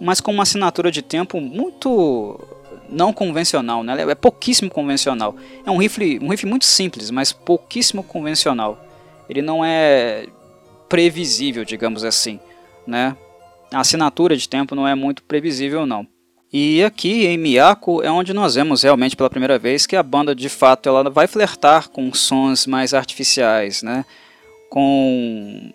[0.00, 2.40] Mas com uma assinatura de tempo muito
[2.88, 4.02] não convencional, né?
[4.10, 5.36] É pouquíssimo convencional.
[5.64, 8.84] É um riff, um riff muito simples, mas pouquíssimo convencional.
[9.28, 10.26] Ele não é
[10.88, 12.38] previsível, digamos assim,
[12.86, 13.16] né?
[13.72, 16.06] A assinatura de tempo não é muito previsível, não.
[16.52, 20.34] E aqui em Miyako é onde nós vemos realmente pela primeira vez que a banda
[20.34, 24.04] de fato ela vai flertar com sons mais artificiais, né?
[24.68, 25.72] com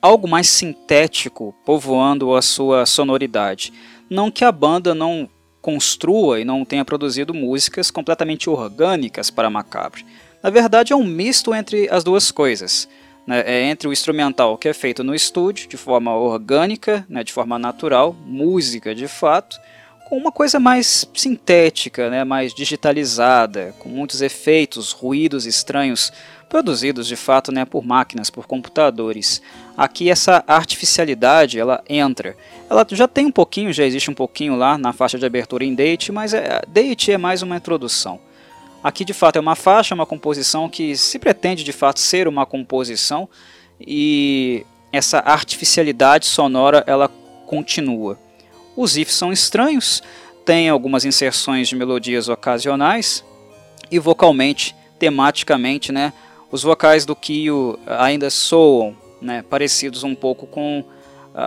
[0.00, 3.70] algo mais sintético povoando a sua sonoridade.
[4.08, 5.28] Não que a banda não
[5.60, 10.06] construa e não tenha produzido músicas completamente orgânicas para Macabre.
[10.42, 12.88] Na verdade é um misto entre as duas coisas.
[13.26, 13.42] Né?
[13.46, 17.22] É entre o instrumental que é feito no estúdio de forma orgânica, né?
[17.22, 19.58] de forma natural, música de fato,
[20.04, 26.12] com uma coisa mais sintética, né, mais digitalizada, com muitos efeitos, ruídos estranhos,
[26.48, 29.42] produzidos de fato né, por máquinas, por computadores.
[29.76, 32.36] Aqui essa artificialidade ela entra.
[32.68, 35.74] Ela já tem um pouquinho, já existe um pouquinho lá na faixa de abertura em
[35.74, 38.20] Date, mas é, Date é mais uma introdução.
[38.82, 42.44] Aqui de fato é uma faixa, uma composição que se pretende de fato ser uma
[42.44, 43.28] composição
[43.80, 47.08] e essa artificialidade sonora ela
[47.46, 48.18] continua.
[48.76, 50.02] Os ifs são estranhos,
[50.44, 53.24] tem algumas inserções de melodias ocasionais
[53.90, 56.12] e vocalmente, tematicamente, né,
[56.50, 60.84] os vocais do Kyo ainda soam né, parecidos um pouco com uh,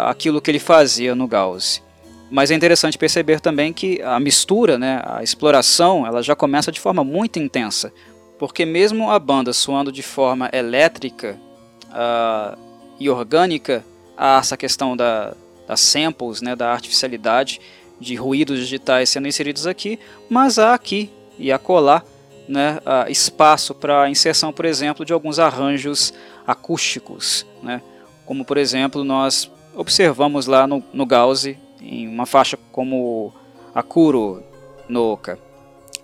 [0.08, 1.82] aquilo que ele fazia no Gauss.
[2.30, 6.80] Mas é interessante perceber também que a mistura, né, a exploração, ela já começa de
[6.80, 7.94] forma muito intensa,
[8.38, 11.40] porque mesmo a banda soando de forma elétrica
[11.86, 12.58] uh,
[13.00, 13.86] e orgânica,
[14.18, 15.34] há essa questão da,
[15.68, 17.60] das samples, né, da artificialidade
[18.00, 20.00] de ruídos digitais sendo inseridos aqui,
[20.30, 22.04] mas há aqui e acolá
[22.48, 26.14] né, espaço para inserção, por exemplo, de alguns arranjos
[26.46, 27.82] acústicos, né,
[28.26, 31.46] como por exemplo nós observamos lá no, no Gauss
[31.82, 33.34] em uma faixa como
[33.76, 34.44] Akuro
[34.88, 35.38] Noka.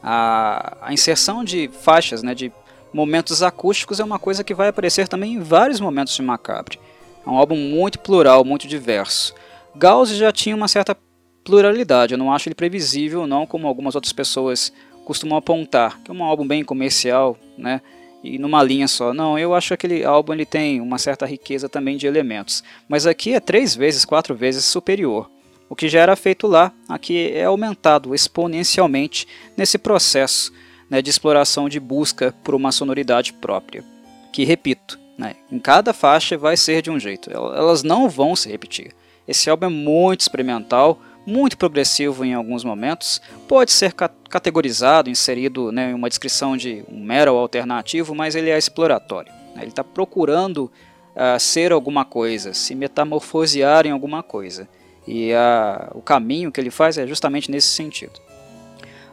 [0.02, 2.52] A, a inserção de faixas, né, de
[2.94, 6.80] momentos acústicos é uma coisa que vai aparecer também em vários momentos de Macabre.
[7.26, 9.34] É um álbum muito plural, muito diverso.
[9.76, 10.96] Gauss já tinha uma certa
[11.44, 14.72] pluralidade, eu não acho ele previsível, não como algumas outras pessoas
[15.04, 17.82] costumam apontar, que é um álbum bem comercial, né?
[18.24, 19.14] E numa linha só.
[19.14, 22.64] Não, eu acho que aquele álbum ele tem uma certa riqueza também de elementos.
[22.88, 25.30] Mas aqui é três vezes, quatro vezes superior.
[25.70, 30.54] O que já era feito lá, aqui é aumentado exponencialmente nesse processo
[30.90, 33.84] né, de exploração de busca por uma sonoridade própria.
[34.32, 38.50] Que, repito, né, em cada faixa vai ser de um jeito, elas não vão se
[38.50, 38.94] repetir.
[39.28, 45.72] Esse álbum é muito experimental, muito progressivo em alguns momentos, pode ser ca categorizado, inserido
[45.72, 49.32] né, em uma descrição de um metal alternativo, mas ele é exploratório.
[49.56, 49.62] Né?
[49.62, 50.72] Ele está procurando
[51.16, 54.68] uh, ser alguma coisa, se metamorfosear em alguma coisa.
[55.08, 58.20] E uh, o caminho que ele faz é justamente nesse sentido.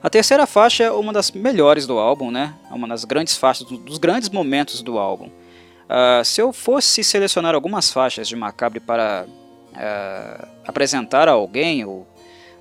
[0.02, 2.54] A terceira faixa é uma das melhores do álbum, né?
[2.70, 5.26] é uma das grandes faixas, dos grandes momentos do álbum.
[5.26, 9.26] Uh, se eu fosse selecionar algumas faixas de Macabre para
[9.76, 12.06] é, apresentar a alguém ou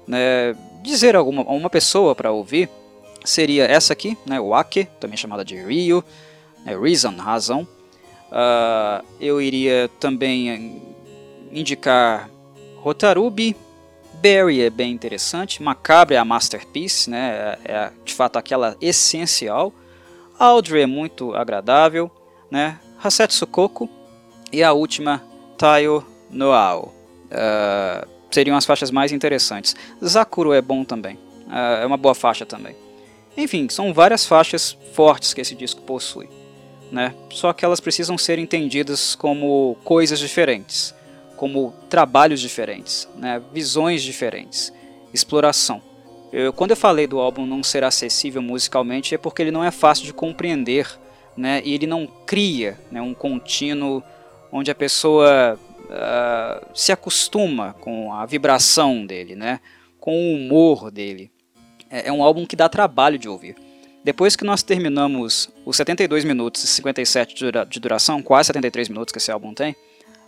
[0.07, 2.69] né, dizer a alguma, uma pessoa para ouvir,
[3.23, 6.03] seria essa aqui, né, o Ake, também chamada de Ryu,
[6.65, 7.67] né, Reason, razão.
[8.31, 10.81] Uh, eu iria também
[11.51, 12.29] indicar
[12.77, 13.55] Rotarubi,
[14.13, 19.73] Barry é bem interessante, Macabre é a masterpiece, né, é, é de fato aquela essencial.
[20.37, 22.09] Audrey é muito agradável,
[22.49, 23.89] né, Hasetsu Koko
[24.51, 25.23] e a última
[25.57, 26.98] Taio Noao
[27.31, 29.75] uh, seriam as faixas mais interessantes.
[30.03, 31.15] Zakuro é bom também,
[31.47, 32.75] uh, é uma boa faixa também.
[33.37, 36.29] Enfim, são várias faixas fortes que esse disco possui.
[36.91, 37.13] Né?
[37.29, 40.93] Só que elas precisam ser entendidas como coisas diferentes,
[41.37, 43.41] como trabalhos diferentes, né?
[43.53, 44.73] visões diferentes,
[45.13, 45.81] exploração.
[46.31, 49.71] Eu, quando eu falei do álbum não ser acessível musicalmente é porque ele não é
[49.71, 50.87] fácil de compreender
[51.35, 54.03] né, e ele não cria né, um contínuo
[54.51, 55.57] onde a pessoa
[55.89, 59.59] uh, se acostuma com a vibração dele, né,
[59.99, 61.31] com o humor dele.
[61.89, 63.55] É, é um álbum que dá trabalho de ouvir.
[64.03, 67.35] Depois que nós terminamos os 72 minutos e 57
[67.67, 69.75] de duração, quase 73 minutos que esse álbum tem,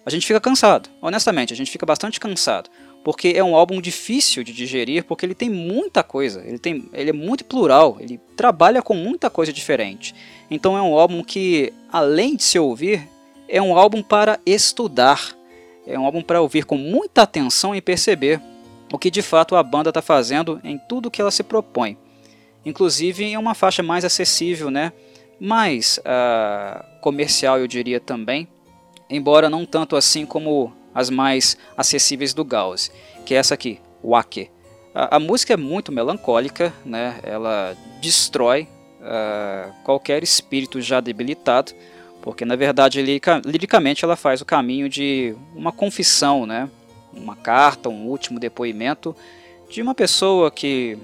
[0.05, 0.89] a gente fica cansado.
[1.01, 2.69] Honestamente, a gente fica bastante cansado.
[3.03, 7.09] Porque é um álbum difícil de digerir, porque ele tem muita coisa, ele, tem, ele
[7.09, 10.13] é muito plural, ele trabalha com muita coisa diferente.
[10.51, 13.07] Então é um álbum que, além de se ouvir,
[13.47, 15.35] é um álbum para estudar.
[15.85, 18.41] É um álbum para ouvir com muita atenção e perceber
[18.91, 21.97] o que de fato a banda está fazendo em tudo que ela se propõe.
[22.65, 24.91] Inclusive em uma faixa mais acessível, né?
[25.41, 28.47] mais uh, comercial, eu diria também,
[29.09, 32.91] embora não tanto assim como as mais acessíveis do Gauss,
[33.25, 34.51] que é essa aqui, Wake.
[34.93, 37.19] A, a música é muito melancólica, né?
[37.23, 38.67] ela destrói
[39.01, 41.71] uh, qualquer espírito já debilitado,
[42.21, 46.69] porque na verdade liricamente ela faz o caminho de uma confissão, né?
[47.13, 49.15] uma carta, um último depoimento
[49.69, 50.97] de uma pessoa que,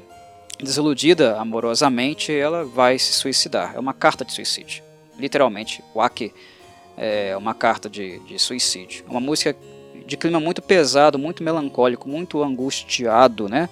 [0.61, 3.73] desiludida amorosamente, ela vai se suicidar.
[3.75, 4.83] É uma carta de suicídio.
[5.17, 6.33] Literalmente, Wake
[6.97, 9.05] é uma carta de, de suicídio.
[9.07, 9.55] Uma música
[10.05, 13.69] de clima muito pesado, muito melancólico, muito angustiado, né?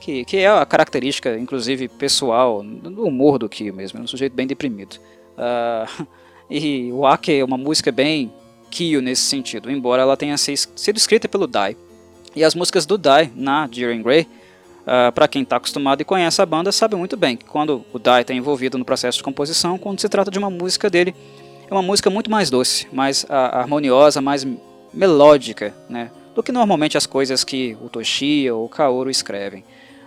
[0.00, 3.98] Que, que é a característica, inclusive, pessoal, do humor do Kyo mesmo.
[3.98, 4.98] É um sujeito bem deprimido.
[5.36, 6.06] Uh,
[6.50, 8.32] e o Ake é uma música bem
[8.70, 11.76] Kyo nesse sentido, embora ela tenha sido escrita pelo Dai.
[12.34, 14.26] E as músicas do Dai na Deering Grey, uh,
[14.86, 17.98] ah, para quem está acostumado e conhece a banda, sabe muito bem que quando o
[17.98, 21.14] Dai está envolvido no processo de composição, quando se trata de uma música dele,
[21.70, 24.46] é uma música muito mais doce, mais uh, harmoniosa, mais
[24.92, 29.64] melódica, né, do que normalmente as coisas que o Toshia ou o Kaoru escrevem.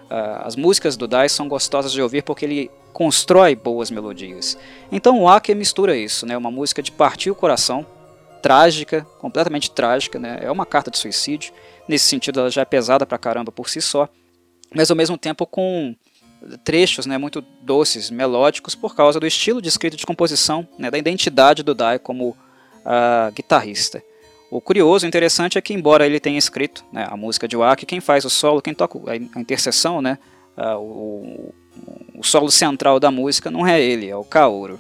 [0.10, 4.58] Uh, as músicas do Dai são gostosas de ouvir porque ele constrói boas melodias.
[4.92, 7.86] Então o Ake mistura isso, né, uma música de partir o coração,
[8.42, 11.54] trágica, completamente trágica, né, é uma carta de suicídio.
[11.88, 14.10] Nesse sentido, ela já é pesada pra caramba por si só,
[14.74, 15.96] mas ao mesmo tempo com
[16.64, 20.98] trechos né, muito doces, melódicos, por causa do estilo de escrita de composição, né, da
[20.98, 24.02] identidade do Dai como uh, guitarrista.
[24.50, 28.00] O curioso, interessante é que, embora ele tenha escrito né, a música de Waki, quem
[28.00, 30.18] faz o solo, quem toca a interseção, né,
[30.58, 31.54] uh, o,
[32.16, 34.80] o, solo central da música não é ele, é o Kaoru.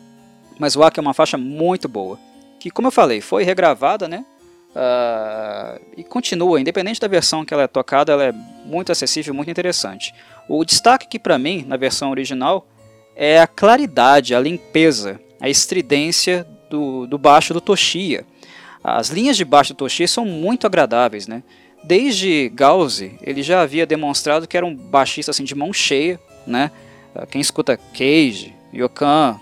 [0.57, 2.17] Mas Waki é uma faixa muito boa,
[2.59, 4.25] que, como eu falei, foi regravada, né,
[4.71, 8.31] uh, e continua, independente da versão que ela é tocada, ela é
[8.65, 10.13] muito acessível, muito interessante.
[10.47, 12.65] O destaque que, para mim, na versão original,
[13.17, 18.25] é a claridade, a limpeza, a estridência do, do baixo do Toshia.
[18.89, 21.43] As linhas de baixo do Toshi são muito agradáveis, né?
[21.83, 26.71] Desde Gauze, ele já havia demonstrado que era um baixista assim de mão cheia, né?
[27.13, 29.37] Ah, quem escuta Cage, Yokan,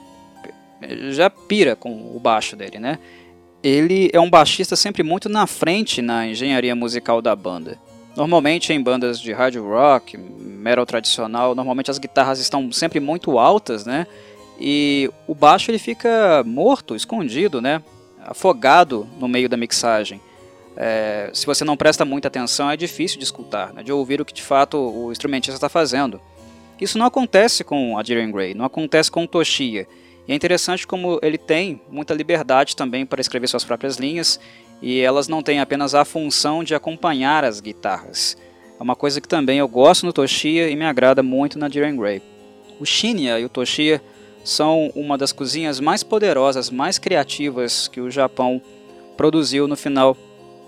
[1.12, 2.97] já pira com o baixo dele, né?
[3.62, 7.77] Ele é um baixista sempre muito na frente na engenharia musical da banda.
[8.17, 13.86] Normalmente em bandas de hard rock, metal tradicional, normalmente as guitarras estão sempre muito altas,
[13.86, 14.08] né?
[14.60, 17.84] E o baixo ele fica morto, escondido, né?
[18.25, 20.19] Afogado no meio da mixagem.
[20.77, 24.25] É, se você não presta muita atenção, é difícil de escutar, né, de ouvir o
[24.25, 26.19] que de fato o instrumentista está fazendo.
[26.79, 29.88] Isso não acontece com a Jiren Gray, não acontece com o Toshia.
[30.27, 34.39] E é interessante como ele tem muita liberdade também para escrever suas próprias linhas,
[34.81, 38.38] e elas não têm apenas a função de acompanhar as guitarras.
[38.77, 41.95] É uma coisa que também eu gosto no Toshia e me agrada muito na Jiren
[41.95, 42.21] Gray.
[42.77, 44.01] O Shinya e o Toshia
[44.45, 48.62] são uma das cozinhas mais poderosas, mais criativas que o Japão
[49.17, 50.15] produziu no final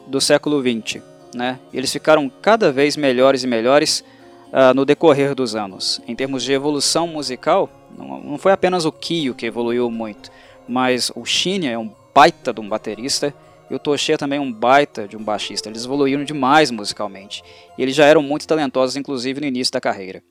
[0.08, 1.02] do século XX.
[1.34, 1.60] Né?
[1.72, 4.04] Eles ficaram cada vez melhores e melhores
[4.48, 6.02] uh, no decorrer dos anos.
[6.08, 10.32] Em termos de evolução musical, não, foi apenas o Kyo que evoluiu muito,
[10.68, 13.32] mas o Shinya é um baita de um baterista
[13.70, 15.70] e o Toshia é também um baita de um baixista.
[15.70, 17.44] Eles evoluíram demais musicalmente.
[17.78, 20.24] E eles já eram muito talentosos, inclusive no início da carreira.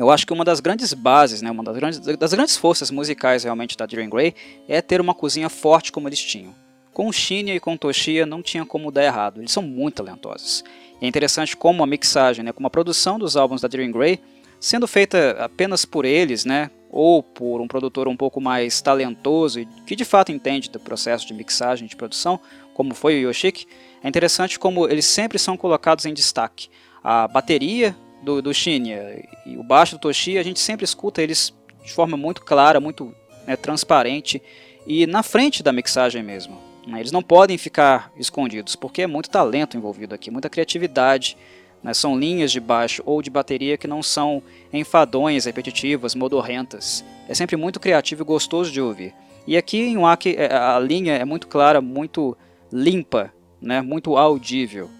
[0.00, 3.44] Eu acho que uma das grandes bases, né, uma das grandes, das grandes forças musicais
[3.44, 4.34] realmente da Dream Grey
[4.66, 6.54] é ter uma cozinha forte como eles tinham.
[6.90, 9.96] Com o Shinya e com o Toshia não tinha como dar errado, eles são muito
[9.96, 10.64] talentosos.
[11.02, 14.18] E é interessante como a mixagem, né, como a produção dos álbuns da Dream Grey,
[14.58, 19.66] sendo feita apenas por eles, né, ou por um produtor um pouco mais talentoso e
[19.86, 22.40] que de fato entende do processo de mixagem de produção,
[22.72, 23.66] como foi o Yoshiki,
[24.02, 26.70] é interessante como eles sempre são colocados em destaque.
[27.04, 31.54] A bateria do, do Shinya e o baixo do Toshi, a gente sempre escuta eles
[31.84, 33.14] de forma muito clara, muito
[33.46, 34.42] né, transparente
[34.86, 36.58] e na frente da mixagem mesmo.
[36.86, 37.00] Né?
[37.00, 41.36] Eles não podem ficar escondidos, porque é muito talento envolvido aqui, muita criatividade
[41.82, 41.94] Né?
[41.94, 44.42] São linhas de baixo ou de bateria que não são
[44.72, 47.04] enfadonhas, repetitivas, modorrentas.
[47.28, 49.14] É sempre muito criativo e gostoso de ouvir.
[49.46, 52.36] E aqui em Waki é, a linha é muito clara, muito
[52.70, 53.80] limpa, né?
[53.80, 54.90] muito audível.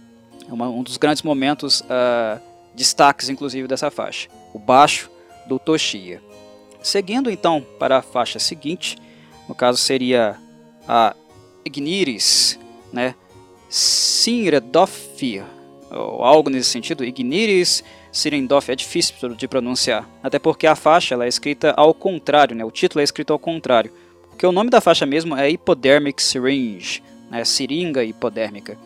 [0.48, 2.40] É uma, um dos grandes momentos, uh,
[2.74, 4.28] destaques inclusive dessa faixa.
[4.52, 5.10] O baixo
[5.46, 6.22] do Toshiya.
[6.82, 8.96] Seguindo então para a faixa seguinte,
[9.48, 10.36] no caso seria
[10.88, 11.14] a
[11.64, 12.58] Igniris,
[12.92, 13.14] né?
[13.68, 15.46] Sinredofia,
[15.90, 21.24] ou algo nesse sentido, Igniris Sirendoff é difícil de pronunciar, até porque a faixa ela
[21.24, 22.64] é escrita ao contrário, né?
[22.64, 23.92] o título é escrito ao contrário,
[24.28, 27.44] porque o nome da faixa mesmo é Hypodermic Syringe, né?
[27.44, 28.76] seringa hipodérmica.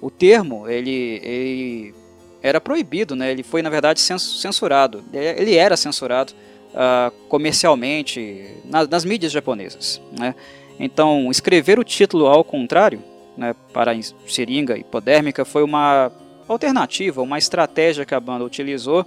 [0.00, 1.94] O termo ele, ele
[2.42, 3.30] era proibido, né?
[3.30, 6.32] ele foi na verdade censurado, ele era censurado
[6.72, 10.00] uh, comercialmente nas, mídias japonesas.
[10.18, 10.34] Né?
[10.78, 13.02] Então, escrever o título ao contrário
[13.36, 13.92] né, para
[14.26, 16.10] seringa hipodérmica foi uma
[16.48, 19.06] alternativa, uma estratégia que a banda utilizou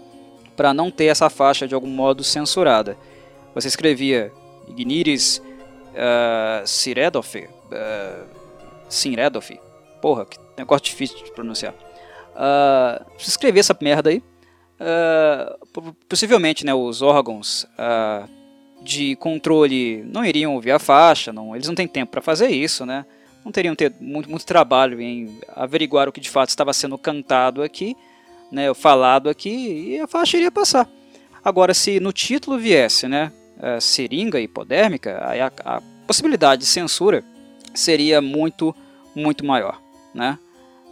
[0.56, 2.98] para não ter essa faixa de algum modo censurada.
[3.54, 4.32] Você escrevia
[4.68, 5.42] Igniris
[5.94, 6.64] uh,
[7.72, 8.30] uh,
[10.02, 11.74] porra, que negócio difícil de pronunciar.
[12.36, 14.22] Uh, se escrever essa merda aí,
[14.80, 18.30] uh, possivelmente né, os órgãos uh,
[18.84, 22.86] de controle não iriam ouvir a faixa, não, eles não têm tempo para fazer isso,
[22.86, 23.06] né?
[23.44, 27.62] não teriam ter muito, muito trabalho em averiguar o que de fato estava sendo cantado
[27.62, 27.96] aqui,
[28.52, 30.90] né, falado aqui, e a faixa iria passar.
[31.44, 33.32] Agora, se no título viesse né,
[33.80, 37.24] seringa hipodérmica, aí a, a possibilidade de censura
[37.72, 38.76] seria muito,
[39.14, 39.80] muito maior.
[40.12, 40.40] Né?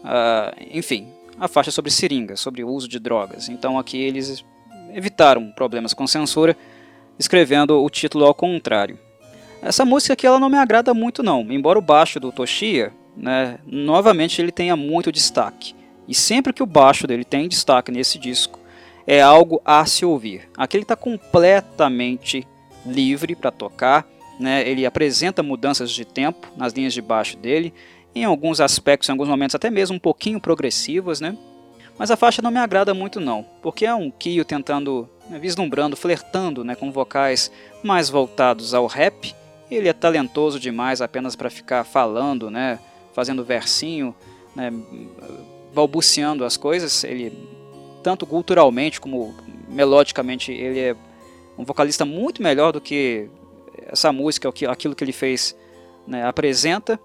[0.03, 3.49] Uh, enfim, a faixa sobre seringa, sobre o uso de drogas.
[3.49, 4.43] Então aqui eles
[4.93, 6.55] evitaram problemas com censura,
[7.17, 8.97] escrevendo o título ao contrário.
[9.61, 13.59] Essa música aqui ela não me agrada muito não, embora o baixo do Toshia, né,
[13.65, 15.75] novamente ele tenha muito destaque.
[16.07, 18.59] E sempre que o baixo dele tem destaque nesse disco,
[19.07, 20.49] é algo a se ouvir.
[20.57, 22.45] Aqui ele está completamente
[22.85, 24.05] livre para tocar,
[24.39, 27.73] né, ele apresenta mudanças de tempo nas linhas de baixo dele,
[28.15, 31.37] em alguns aspectos, em alguns momentos até mesmo um pouquinho progressivas, né?
[31.97, 35.95] Mas a faixa não me agrada muito não, porque é um Kyo tentando, né, vislumbrando,
[35.95, 37.51] flertando né, com vocais
[37.83, 39.35] mais voltados ao rap,
[39.69, 42.79] ele é talentoso demais apenas para ficar falando, né,
[43.13, 44.15] fazendo versinho,
[44.55, 44.71] né,
[45.73, 47.03] balbuciando as coisas.
[47.03, 47.31] Ele,
[48.01, 49.33] tanto culturalmente como
[49.69, 50.95] melodicamente, ele é
[51.57, 53.29] um vocalista muito melhor do que
[53.87, 55.55] essa música, aquilo que ele fez,
[56.07, 56.99] né, apresenta.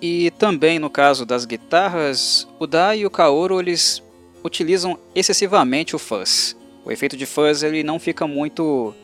[0.00, 4.02] E também no caso das guitarras, o Dai e o Kaoru eles
[4.42, 6.56] utilizam excessivamente o fuzz.
[6.84, 8.94] O efeito de fuzz ele não fica muito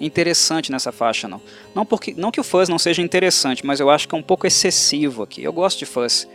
[0.00, 1.40] interessante nessa faixa, não.
[1.74, 4.22] Não, porque, não que o fuzz não seja interessante, mas eu acho que é um
[4.22, 5.42] pouco excessivo aqui.
[5.42, 6.28] Eu gosto de fuzz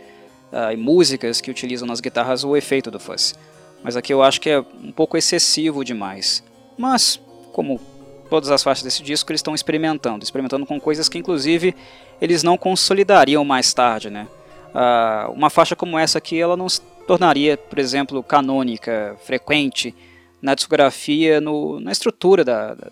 [0.52, 3.38] uh, e músicas que utilizam nas guitarras o efeito do fuzz.
[3.82, 6.42] Mas aqui eu acho que é um pouco excessivo demais.
[6.76, 7.20] Mas,
[7.52, 7.80] como
[8.28, 10.24] todas as faixas desse disco, eles estão experimentando.
[10.24, 11.74] Experimentando com coisas que, inclusive,
[12.20, 14.28] eles não consolidariam mais tarde, né?
[14.68, 19.94] Uh, uma faixa como essa aqui, ela não se tornaria, por exemplo, canônica, frequente
[20.42, 22.90] na discografia, no, na estrutura da, da,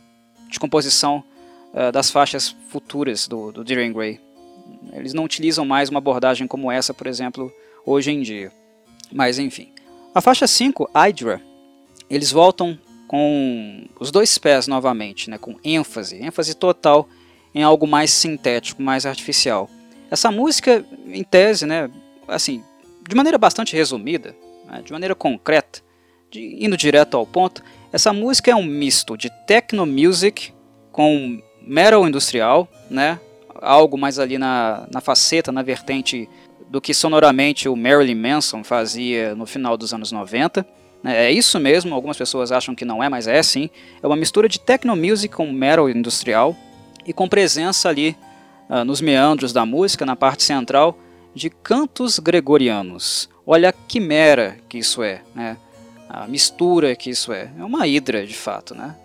[0.51, 1.23] de composição
[1.75, 3.93] uh, das faixas futuras do, do Dorian.
[4.93, 7.53] Eles não utilizam mais uma abordagem como essa, por exemplo,
[7.85, 8.51] hoje em dia.
[9.13, 9.73] Mas enfim.
[10.15, 11.43] A faixa 5, Hydra,
[12.09, 17.09] eles voltam com os dois pés novamente, né, com ênfase, ênfase total
[17.55, 19.71] em algo mais sintético, mais artificial.
[20.11, 21.91] Essa música, em tese, né,
[22.29, 22.63] assim,
[23.09, 24.35] de maneira bastante resumida,
[24.67, 25.81] né, de maneira concreta,
[26.31, 30.53] de, indo direto ao ponto, essa música é um misto de techno music
[30.93, 33.19] com metal industrial, né?
[33.55, 36.29] Algo mais ali na, na faceta, na vertente
[36.69, 40.67] do que sonoramente o Marilyn Manson fazia no final dos anos 90.
[41.07, 41.27] Né?
[41.27, 43.71] É isso mesmo, algumas pessoas acham que não é, mas é sim.
[44.03, 46.57] É uma mistura de techno music com metal industrial
[47.07, 48.17] e com presença ali
[48.69, 50.99] uh, nos meandros da música, na parte central,
[51.33, 53.31] de cantos gregorianos.
[53.47, 55.57] Olha a quimera que isso é, né?
[56.09, 57.51] a mistura que isso é.
[57.57, 58.97] É uma hidra, de fato, né?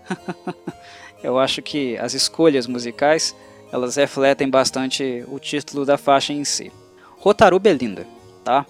[1.22, 3.36] Eu acho que as escolhas musicais
[3.72, 6.72] elas refletem bastante o título da faixa em si.
[7.20, 8.08] Rotaruba é linda,
[8.44, 8.66] tá?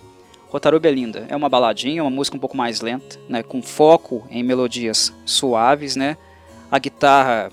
[0.51, 1.25] Rotaruba é linda.
[1.29, 3.41] É uma baladinha, uma música um pouco mais lenta, né?
[3.41, 6.17] Com foco em melodias suaves, né?
[6.69, 7.49] A guitarra,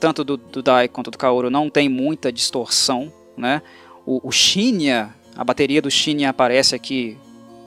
[0.00, 3.62] tanto do, do Dai quanto do Kaoru, não tem muita distorção, né?
[4.04, 7.16] O, o Shinya, a bateria do Shinya aparece aqui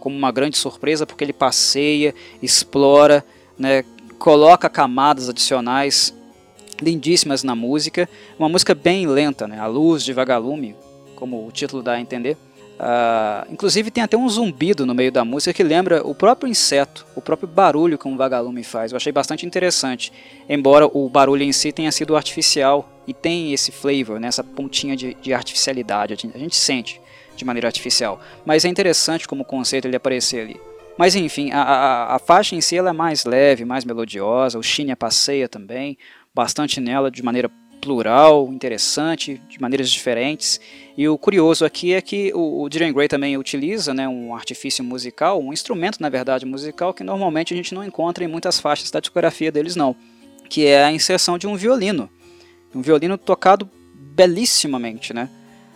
[0.01, 3.25] como uma grande surpresa porque ele passeia, explora,
[3.57, 3.86] né,
[4.19, 6.13] coloca camadas adicionais
[6.81, 8.09] lindíssimas na música.
[8.38, 10.75] Uma música bem lenta, né, a luz de vagalume,
[11.15, 12.36] como o título dá a entender.
[12.74, 17.05] Uh, inclusive tem até um zumbido no meio da música que lembra o próprio inseto,
[17.15, 18.91] o próprio barulho que um vagalume faz.
[18.91, 20.11] Eu achei bastante interessante,
[20.49, 24.95] embora o barulho em si tenha sido artificial e tem esse flavor, né, essa pontinha
[24.95, 26.99] de, de artificialidade, a gente, sente
[27.36, 28.19] de maneira artificial.
[28.45, 30.59] Mas é interessante como conceito ele aparecer ali.
[30.97, 34.95] Mas enfim, a, a, a faixa em si é mais leve, mais melodiosa, o Shinya
[34.95, 35.97] passeia também
[36.34, 37.49] bastante nela de maneira
[37.84, 40.59] plural, interessante, de maneiras diferentes.
[40.97, 45.41] E o curioso aqui é que o, o Gray também utiliza né, um artifício musical,
[45.41, 49.01] um instrumento, na verdade, musical, que normalmente a gente não encontra em muitas faixas da
[49.01, 49.93] discografia deles, não.
[50.49, 52.09] Que é a inserção de um violino.
[52.73, 53.69] Um violino tocado
[54.15, 55.29] belíssimamente, né?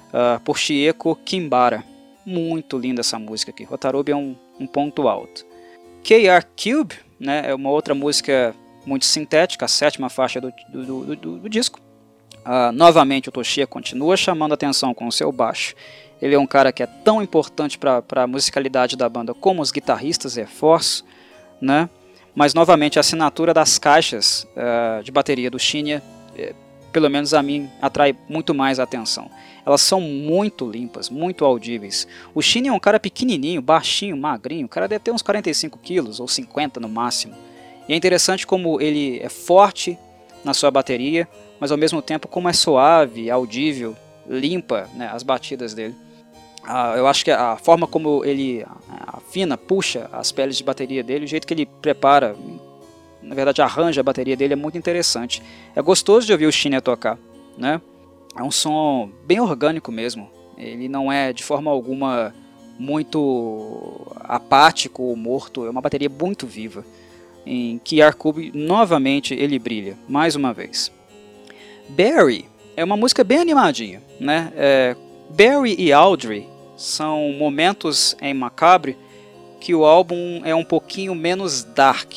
[0.07, 1.83] Uh, por Chieko Kimbara.
[2.25, 3.65] Muito linda essa música aqui.
[3.65, 5.45] Rotarubi é um, um ponto alto.
[6.03, 8.55] KR Cube né, é uma outra música
[8.85, 11.81] muito sintética, a sétima faixa do, do, do, do disco.
[12.47, 15.75] Uh, novamente o Toshia continua chamando atenção com o seu baixo.
[16.21, 19.69] Ele é um cara que é tão importante para a musicalidade da banda como os
[19.69, 21.03] guitarristas reforço,
[21.59, 21.89] né?
[22.33, 26.01] Mas novamente a assinatura das caixas uh, de bateria do Shinya,
[26.37, 26.53] eh,
[26.93, 29.29] pelo menos a mim, atrai muito mais atenção.
[29.65, 32.07] Elas são muito limpas, muito audíveis.
[32.33, 34.67] O Shinya é um cara pequenininho, baixinho, magrinho.
[34.67, 37.35] O cara deve ter uns 45 quilos ou 50 no máximo.
[37.89, 39.97] E é interessante como ele é forte
[40.45, 41.27] na sua bateria,
[41.59, 43.95] mas ao mesmo tempo como é suave, audível,
[44.27, 45.95] limpa né, as batidas dele.
[46.63, 48.65] Ah, eu acho que a forma como ele
[49.07, 52.35] afina, puxa as peles de bateria dele, o jeito que ele prepara,
[53.21, 55.41] na verdade arranja a bateria dele é muito interessante.
[55.75, 57.17] É gostoso de ouvir o Shinya tocar,
[57.57, 57.81] né?
[58.37, 60.29] É um som bem orgânico mesmo.
[60.57, 62.33] Ele não é de forma alguma
[62.77, 66.85] muito apático ou morto, é uma bateria muito viva.
[67.45, 70.91] Em que Arcube novamente ele brilha, mais uma vez.
[71.89, 74.51] Barry é uma música bem animadinha, né?
[74.55, 74.95] É,
[75.29, 78.97] Barry e Audrey são momentos em Macabre
[79.59, 82.11] que o álbum é um pouquinho menos dark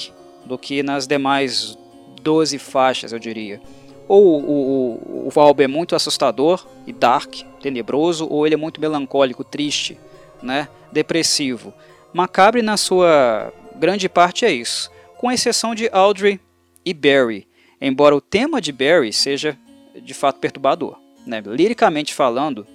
[0.45, 1.77] do que nas demais
[2.23, 3.61] 12 faixas, eu diria.
[4.07, 8.81] Ou o, o, o álbum é muito assustador e dark, tenebroso, ou ele é muito
[8.81, 9.99] melancólico, triste,
[10.43, 10.69] né?
[10.93, 11.73] depressivo.
[12.13, 16.41] Macabre, na sua grande parte, é isso, com exceção de Audrey
[16.85, 17.47] e Barry,
[17.81, 19.57] embora o tema de Barry seja
[19.95, 20.99] de fato perturbador.
[21.27, 21.43] Né?
[21.45, 22.67] Liricamente falando,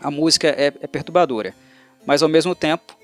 [0.00, 1.54] a música é, é perturbadora,
[2.06, 2.96] mas ao mesmo tempo,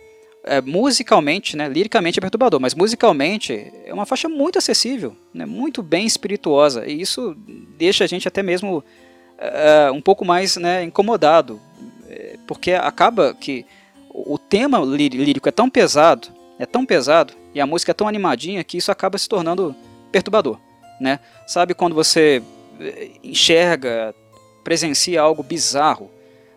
[0.44, 5.82] é, musicalmente, né, liricamente é perturbador, mas musicalmente é uma faixa muito acessível, né, muito
[5.82, 7.36] bem espirituosa, e isso
[7.76, 8.82] deixa a gente até mesmo
[9.38, 11.60] é, um pouco mais né, incomodado,
[12.08, 13.66] é, porque acaba que
[14.12, 18.64] o tema lírico é tão pesado, é tão pesado, e a música é tão animadinha
[18.64, 19.74] que isso acaba se tornando
[20.10, 20.58] perturbador
[21.00, 21.18] né?
[21.46, 22.42] Sabe quando você
[22.78, 24.14] eh, enxerga,
[24.62, 26.10] presencia algo bizarro,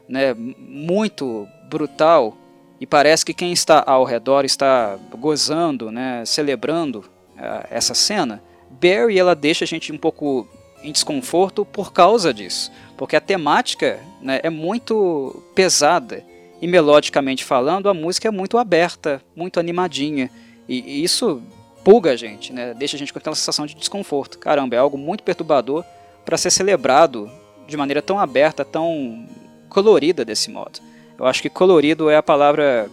[0.07, 0.33] né?
[0.33, 2.37] Muito brutal
[2.79, 6.23] e parece que quem está ao redor está gozando, né?
[6.25, 8.43] Celebrando uh, essa cena.
[8.69, 10.47] Barry ela deixa a gente um pouco
[10.83, 16.23] em desconforto por causa disso, porque a temática né, é muito pesada
[16.61, 20.29] e melodicamente falando a música é muito aberta, muito animadinha
[20.67, 21.41] e isso
[21.83, 22.73] pulga a gente, né?
[22.73, 24.39] deixa a gente com aquela sensação de desconforto.
[24.39, 25.83] Caramba, é algo muito perturbador
[26.25, 27.29] para ser celebrado
[27.67, 29.27] de maneira tão aberta, tão
[29.69, 30.79] colorida desse modo.
[31.17, 32.89] Eu acho que colorido é a palavra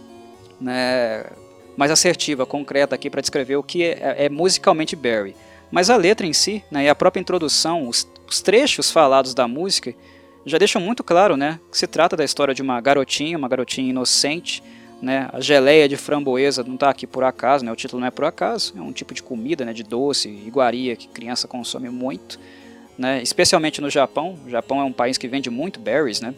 [0.59, 1.25] né,
[1.75, 5.35] mais assertiva, concreta aqui para descrever o que é, é, musicalmente Barry.
[5.71, 9.47] Mas a letra em si, né, e a própria introdução, os, os, trechos falados da
[9.47, 9.93] música,
[10.45, 13.89] já deixam muito claro né, que se trata da história de uma garotinha, uma garotinha
[13.89, 14.61] inocente,
[15.01, 15.29] né?
[15.33, 17.71] A geleia de framboesa não está aqui por acaso, né?
[17.71, 19.73] o título não é por acaso, é um tipo de comida, né?
[19.73, 22.39] de doce, iguaria que criança consome muito,
[22.97, 23.21] né?
[23.21, 24.37] especialmente no Japão.
[24.45, 26.35] O Japão é um país que vende muito berries, né?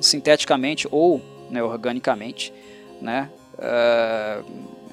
[0.00, 2.52] sinteticamente ou né, organicamente.
[3.00, 3.30] Né?
[3.54, 4.44] Uh,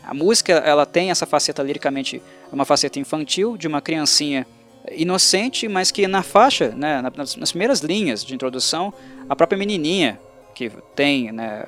[0.04, 4.46] a música ela tem essa faceta liricamente, uma faceta infantil de uma criancinha
[4.92, 8.94] inocente, mas que na faixa, né, nas, nas primeiras linhas de introdução,
[9.28, 10.20] a própria menininha
[10.56, 11.66] que tem né,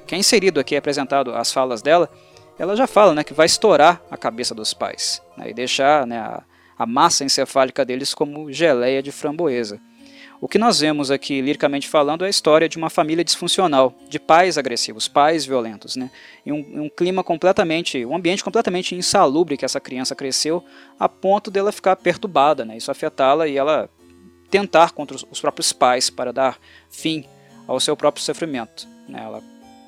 [0.00, 2.10] que, é inserido aqui, é apresentado as falas dela,
[2.58, 6.18] ela já fala né, que vai estourar a cabeça dos pais né, e deixar né,
[6.18, 6.42] a,
[6.78, 9.80] a massa encefálica deles como geleia de framboesa.
[10.40, 14.18] O que nós vemos aqui, liricamente falando, é a história de uma família disfuncional, de
[14.18, 16.10] pais agressivos, pais violentos, né?
[16.44, 20.62] Em um, um, clima completamente, um ambiente completamente insalubre que essa criança cresceu,
[20.98, 22.76] a ponto dela ficar perturbada, né?
[22.76, 23.88] Isso afetá-la e ela
[24.50, 26.58] tentar contra os, os próprios pais para dar
[26.90, 27.24] fim
[27.66, 28.86] ao seu próprio sofrimento.
[29.08, 29.22] Né?
[29.22, 29.42] Ela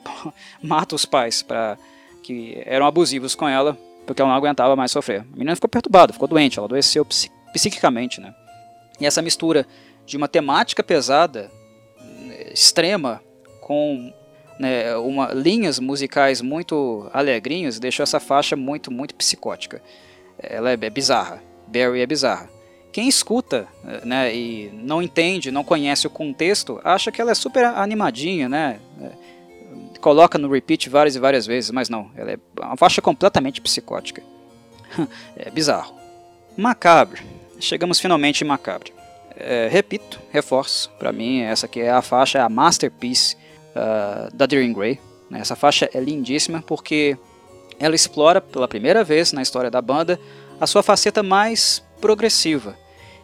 [0.63, 1.77] mata os pais para
[2.23, 5.21] que eram abusivos com ela, porque ela não aguentava mais sofrer.
[5.21, 7.07] A menina ficou perturbada, ficou doente, ela adoeceu
[7.53, 8.35] psiquicamente, né?
[9.01, 9.67] E essa mistura
[10.05, 11.51] de uma temática pesada,
[12.53, 13.21] extrema,
[13.61, 14.13] com
[14.59, 19.83] né, uma, linhas musicais muito alegrinhas deixou essa faixa muito, muito psicótica.
[20.39, 21.43] Ela é, é bizarra.
[21.67, 22.49] Barry é bizarra.
[22.93, 23.69] Quem escuta
[24.05, 28.81] né, e não entende, não conhece o contexto, acha que ela é super animadinha, né?
[30.01, 34.23] Coloca no repeat várias e várias vezes, mas não, ela é uma faixa completamente psicótica.
[35.37, 35.95] é bizarro.
[36.57, 37.23] Macabre.
[37.59, 38.93] Chegamos finalmente em Macabre.
[39.37, 44.47] É, repito, reforço, para mim essa aqui é a faixa, é a masterpiece uh, da
[44.47, 44.99] Deering Gray.
[45.31, 45.41] Né?
[45.41, 47.17] Essa faixa é lindíssima porque
[47.79, 50.19] ela explora pela primeira vez na história da banda
[50.59, 52.77] a sua faceta mais progressiva.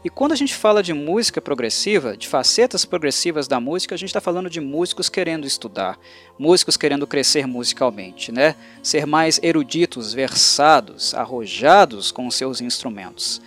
[0.05, 4.09] E quando a gente fala de música progressiva, de facetas progressivas da música, a gente
[4.09, 5.97] está falando de músicos querendo estudar,
[6.37, 8.57] músicos querendo crescer musicalmente, né?
[8.83, 13.41] ser mais eruditos, versados, arrojados com seus instrumentos.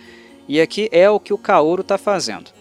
[0.48, 2.56] E aqui é o que o Kaoru está fazendo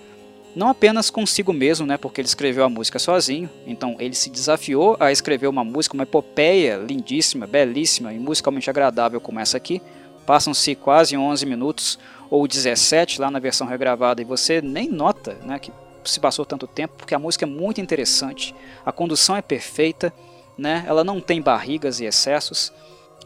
[0.55, 4.95] não apenas consigo mesmo, né, porque ele escreveu a música sozinho, então ele se desafiou
[4.99, 9.81] a escrever uma música, uma epopeia lindíssima, belíssima e musicalmente agradável como essa aqui.
[10.25, 11.99] Passam-se quase 11 minutos
[12.29, 15.71] ou 17 lá na versão regravada e você nem nota né, que
[16.03, 18.53] se passou tanto tempo, porque a música é muito interessante,
[18.85, 20.13] a condução é perfeita,
[20.57, 22.71] né, ela não tem barrigas e excessos.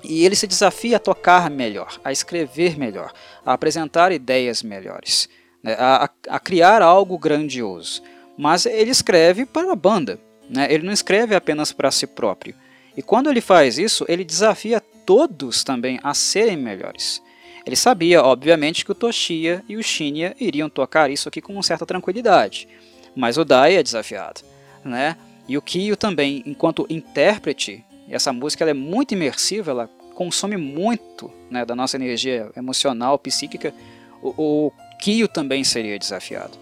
[0.02, 3.12] E ele se desafia a tocar melhor, a escrever melhor,
[3.46, 5.28] a apresentar ideias melhores.
[5.62, 8.02] Né, a, a, criar algo grandioso.
[8.38, 10.18] Mas ele escreve para a banda,
[10.50, 10.74] né?
[10.74, 12.56] ele não escreve apenas para si próprio.
[13.00, 17.24] E quando ele faz isso, ele desafia todos também a serem melhores.
[17.66, 21.86] Ele sabia, obviamente, que o Toshiya e o Shinya iriam tocar isso aqui com certa
[21.86, 22.68] tranquilidade,
[23.16, 24.42] mas o Dai é desafiado.
[24.84, 25.16] Né?
[25.48, 31.64] E o Kyo também, enquanto intérprete, essa música é muito imersiva, ela consome muito né,
[31.64, 33.74] da nossa energia emocional, psíquica.
[34.22, 34.72] O, o
[35.02, 36.58] Kyo também seria desafiado.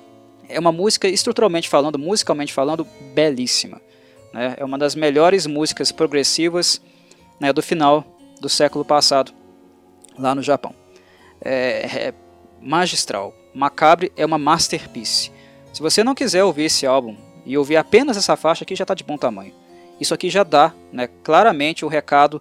[0.47, 2.85] É uma música, estruturalmente falando, musicalmente falando,
[3.15, 3.81] belíssima.
[4.37, 4.53] Né?
[4.57, 6.79] É uma das melhores músicas progressivas
[7.39, 8.05] né, do final
[8.39, 9.33] do século passado,
[10.17, 10.75] lá no Japão.
[11.41, 12.13] É, é
[12.61, 13.33] magistral.
[13.53, 15.31] Macabre é uma masterpiece.
[15.73, 18.93] Se você não quiser ouvir esse álbum e ouvir apenas essa faixa aqui, já está
[18.93, 19.53] de bom tamanho.
[19.99, 22.39] Isso aqui já dá né, claramente o recado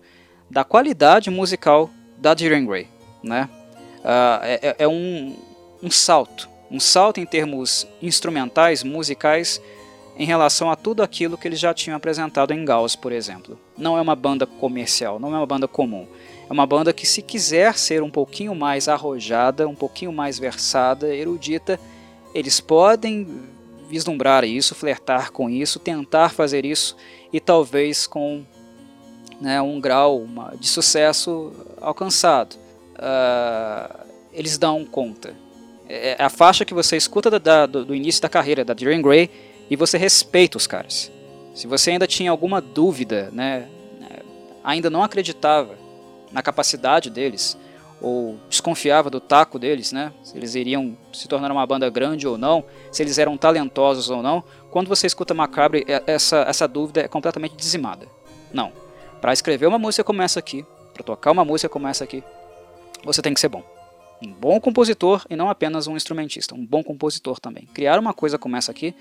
[0.50, 1.88] da qualidade musical
[2.18, 2.88] da Jiren Gray.
[3.22, 3.48] Né?
[4.00, 5.34] Uh, é, é, um,
[5.82, 9.60] um salto, um salto em termos instrumentais, musicais,
[10.18, 13.58] em relação a tudo aquilo que eles já tinham apresentado em Gauss, por exemplo.
[13.76, 16.06] Não é uma banda comercial, não é uma banda comum.
[16.48, 21.14] É uma banda que, se quiser ser um pouquinho mais arrojada, um pouquinho mais versada,
[21.14, 21.78] erudita,
[22.34, 23.26] eles podem
[23.88, 26.96] vislumbrar isso, flertar com isso, tentar fazer isso
[27.32, 28.44] e talvez com
[29.40, 32.56] né, um grau uma, de sucesso alcançado.
[32.94, 35.34] Uh, eles dão conta.
[35.88, 38.74] É, é a faixa que você escuta da, da, do, do, início da carreira da
[38.74, 39.30] Dream Gray
[39.70, 41.10] e você respeita os caras.
[41.54, 43.68] Se você ainda tinha alguma dúvida, né,
[44.62, 45.74] ainda não acreditava
[46.30, 47.56] na capacidade deles
[48.00, 52.36] ou desconfiava do taco deles, né, se eles iriam se tornar uma banda grande ou
[52.36, 57.00] não, se eles eram talentosos ou não, quando você escuta Macabre, é, essa, essa dúvida
[57.00, 58.06] é completamente dizimada.
[58.52, 58.72] Não.
[59.20, 62.22] Para escrever uma música como essa aqui, para tocar uma música como essa aqui,
[63.02, 63.64] você tem que ser bom
[64.22, 67.66] um bom compositor e não apenas um instrumentista, um bom compositor também.
[67.74, 68.94] Criar uma coisa como essa aqui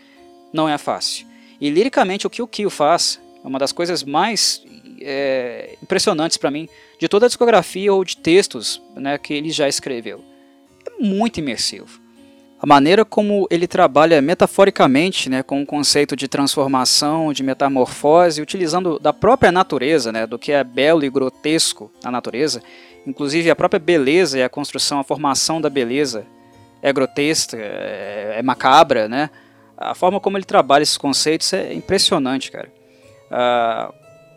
[0.56, 1.28] não é fácil.
[1.60, 4.64] E liricamente o que o Kyo faz é uma das coisas mais
[5.02, 6.68] é, impressionantes para mim
[7.00, 10.24] de toda a discografia ou de textos né, que ele já escreveu.
[10.86, 12.00] É muito imersivo.
[12.60, 18.98] A maneira como ele trabalha metaforicamente né, com o conceito de transformação, de metamorfose, utilizando
[18.98, 22.64] da própria natureza, né, do que é belo e grotesco na natureza,
[23.06, 26.26] Inclusive a própria beleza e a construção, a formação da beleza
[26.82, 29.30] é grotesca, é, é macabra, né?
[29.78, 32.72] A forma como ele trabalha esses conceitos é impressionante, cara.
[33.30, 33.94] Ah,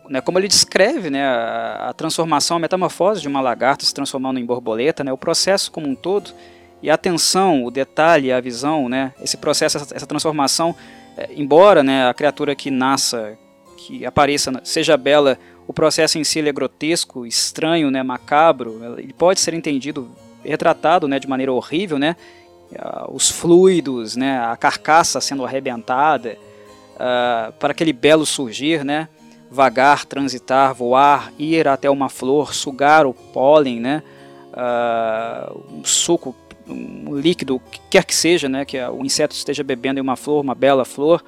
[0.08, 4.40] né, como ele descreve né, a, a, transformação, a metamorfose de uma lagarta se transformando
[4.40, 6.32] em borboleta, né, o processo como um todo,
[6.82, 10.74] e a atenção, o detalhe, a visão, né, esse processo, essa, essa transformação,
[11.16, 13.36] é, embora né, a criatura que nasça,
[13.76, 18.96] que apareça, seja bela o processo em si é grotesco, estranho, né, macabro.
[18.98, 20.10] Ele pode ser entendido,
[20.42, 22.16] retratado, né, de maneira horrível, né,
[23.10, 26.38] os fluidos, né, a carcaça sendo arrebentada,
[26.94, 29.08] uh, para aquele belo surgir, né,
[29.50, 34.02] vagar, transitar, voar, ir até uma flor, sugar o pólen, né,
[34.52, 36.36] uh, um suco,
[36.68, 37.60] um líquido,
[37.90, 41.24] quer que seja, né, que o inseto esteja bebendo em uma flor, uma bela flor,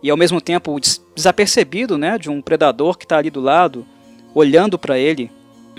[0.00, 0.78] e ao mesmo tempo
[1.14, 3.84] desapercebido né, de um predador que está ali do lado,
[4.32, 5.30] olhando para ele,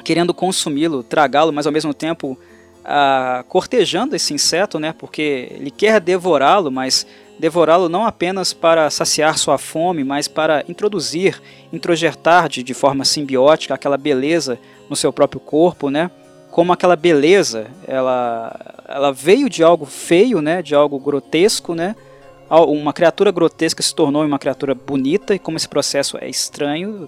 [0.04, 2.38] querendo consumi-lo, tragá-lo, mas ao mesmo tempo
[2.92, 7.06] ah, cortejando esse inseto, né, porque ele quer devorá-lo, mas
[7.38, 11.40] devorá-lo não apenas para saciar sua fome, mas para introduzir,
[11.72, 14.58] introjetar de, de forma simbiótica aquela beleza
[14.90, 16.10] no seu próprio corpo, né?
[16.50, 20.64] Como aquela beleza, ela, ela veio de algo feio, né?
[20.64, 21.96] De algo grotesco, né?
[22.50, 27.08] Uma criatura grotesca se tornou uma criatura bonita e como esse processo é estranho,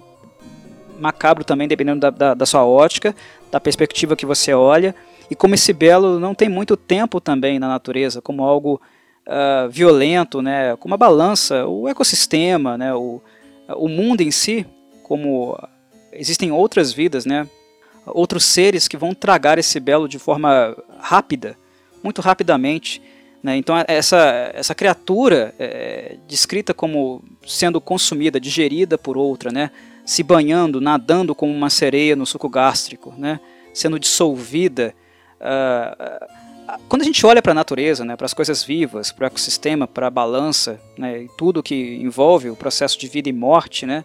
[0.98, 3.14] macabro também, dependendo da, da, da sua ótica,
[3.50, 4.94] da perspectiva que você olha,
[5.32, 8.78] e como esse belo não tem muito tempo também na natureza, como algo
[9.26, 13.18] uh, violento, né, como a balança, o ecossistema, né, o,
[13.76, 14.66] o mundo em si,
[15.02, 15.58] como
[16.12, 17.48] existem outras vidas, né,
[18.04, 21.56] outros seres que vão tragar esse belo de forma rápida,
[22.04, 23.00] muito rapidamente.
[23.42, 23.56] Né?
[23.56, 29.70] Então essa, essa criatura é, descrita como sendo consumida, digerida por outra, né?
[30.04, 33.40] se banhando, nadando como uma sereia no suco gástrico, né?
[33.72, 34.94] sendo dissolvida.
[35.42, 36.26] Uh,
[36.88, 39.86] quando a gente olha para a natureza, né, para as coisas vivas, para o ecossistema,
[39.86, 44.04] para a balança, né, e tudo que envolve o processo de vida e morte, né,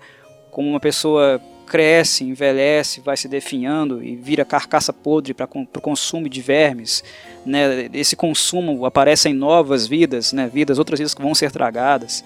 [0.51, 6.27] como uma pessoa cresce, envelhece, vai se definhando e vira carcaça podre para o consumo
[6.27, 7.03] de vermes,
[7.45, 12.23] né, esse consumo aparece em novas vidas, né, vidas, outras vidas que vão ser tragadas.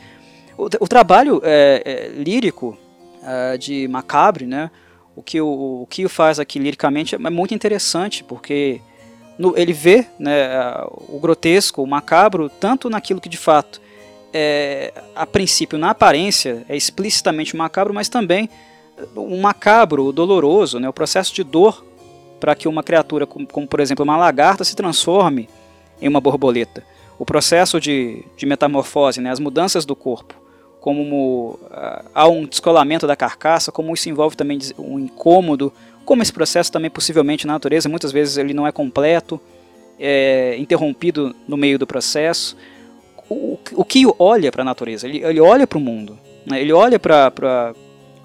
[0.57, 2.77] O, o trabalho é, é, lírico
[3.21, 4.71] uh, de Macabre, né,
[5.15, 8.79] o que o, o que faz aqui liricamente é muito interessante, porque
[9.41, 10.47] no, ele vê né,
[11.09, 13.81] o grotesco, o macabro, tanto naquilo que de fato
[14.31, 18.49] é, a princípio, na aparência, é explicitamente macabro, mas também
[19.15, 21.83] o macabro, o doloroso, né, o processo de dor
[22.39, 25.49] para que uma criatura, como, como, por exemplo uma lagarta, se transforme
[25.99, 26.83] em uma borboleta.
[27.17, 30.35] O processo de, de metamorfose, né, as mudanças do corpo,
[30.79, 35.73] como uh, há um descolamento da carcaça, como isso envolve também um incômodo,
[36.05, 39.39] como esse processo também possivelmente na natureza, muitas vezes ele não é completo,
[39.99, 42.57] é interrompido no meio do processo.
[43.29, 45.07] O, que olha para a natureza?
[45.07, 46.59] Ele, ele olha para o mundo, né?
[46.59, 47.73] ele olha para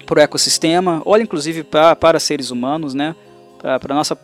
[0.09, 3.15] o ecossistema, olha inclusive pra, para seres humanos, né?
[3.57, 4.17] para nossa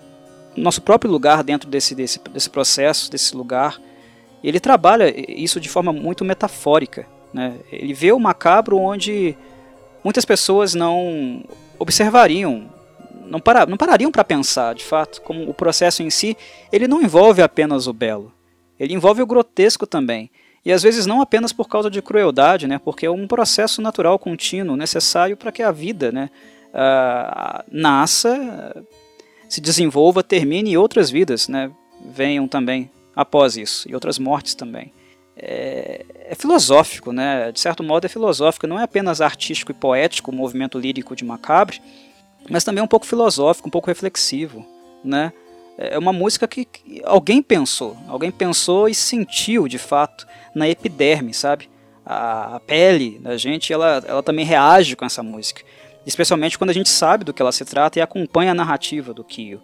[0.56, 3.80] nosso próprio lugar dentro desse, desse, desse processo, desse lugar.
[4.44, 7.08] Ele trabalha isso de forma muito metafórica.
[7.34, 7.56] Né?
[7.72, 9.36] Ele vê o macabro onde
[10.04, 11.44] muitas pessoas não
[11.80, 12.70] observariam
[13.26, 16.38] não, para, não parariam para pensar, de fato, como o processo em si,
[16.72, 18.32] ele não envolve apenas o belo,
[18.80, 20.30] ele envolve o grotesco também.
[20.66, 24.18] E às vezes não apenas por causa de crueldade, né, porque é um processo natural
[24.18, 26.30] contínuo, necessário para que a vida né,
[26.70, 28.86] uh, nasça,
[29.50, 31.70] se desenvolva, termine e outras vidas né,
[32.06, 34.92] venham também após isso, e outras mortes também.
[35.36, 37.52] É, é, filosófico, né?
[37.52, 41.26] de certo modo é filosófico, não é apenas artístico e poético o movimento lírico de
[41.26, 41.82] Macabre,
[42.50, 44.66] mas também um pouco filosófico, um pouco reflexivo,
[45.04, 45.32] né?
[45.78, 46.68] É uma música que,
[47.04, 51.68] alguém pensou, alguém pensou e sentiu de fato na epiderme, sabe?
[52.06, 55.64] A, a, pele da gente, ela, ela também reage com essa música,
[56.06, 59.24] especialmente quando a gente sabe do que ela se trata e acompanha a narrativa do
[59.24, 59.62] Kyo.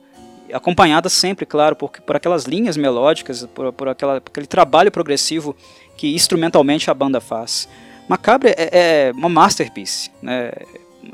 [0.51, 5.55] Acompanhada sempre, claro, por, por aquelas linhas melódicas, por, por, aquela, por aquele trabalho progressivo
[5.95, 7.69] que instrumentalmente a banda faz.
[8.07, 10.51] Macabre é, é uma masterpiece, né?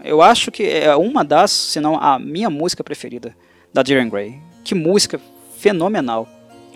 [0.06, 3.36] Eu acho que é uma das, se não a minha música preferida
[3.74, 4.39] da Diren Grey.
[4.64, 5.20] Que música
[5.58, 6.28] fenomenal.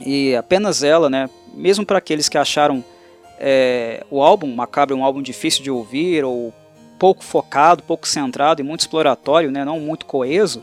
[0.05, 2.83] E apenas ela, né, mesmo para aqueles que acharam
[3.39, 6.53] é, o álbum Macabre um álbum difícil de ouvir ou
[6.97, 10.61] pouco focado, pouco centrado e muito exploratório, né, não muito coeso,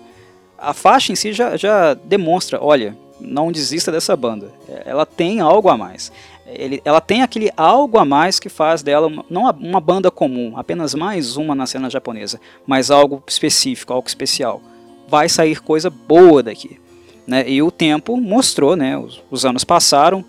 [0.59, 4.53] a faixa em si já, já demonstra, olha, não desista dessa banda.
[4.85, 6.12] Ela tem algo a mais.
[6.47, 10.53] Ele, ela tem aquele algo a mais que faz dela uma, não uma banda comum,
[10.57, 14.62] apenas mais uma na cena japonesa, mas algo específico, algo especial.
[15.09, 16.80] Vai sair coisa boa daqui.
[17.26, 17.49] Né?
[17.49, 18.97] E o tempo mostrou, né?
[18.97, 20.24] os, os anos passaram,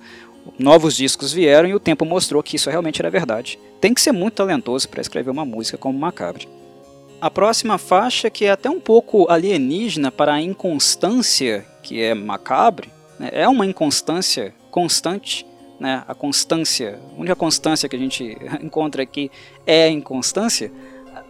[0.58, 3.60] novos discos vieram e o tempo mostrou que isso realmente era verdade.
[3.80, 6.48] Tem que ser muito talentoso para escrever uma música como Macabre.
[7.20, 12.90] A próxima faixa, que é até um pouco alienígena para a inconstância que é Macabre,
[13.20, 13.30] né?
[13.32, 15.46] é uma inconstância constante,
[15.80, 19.32] né, a constância, a única constância que a gente encontra aqui
[19.66, 20.72] é a inconstância,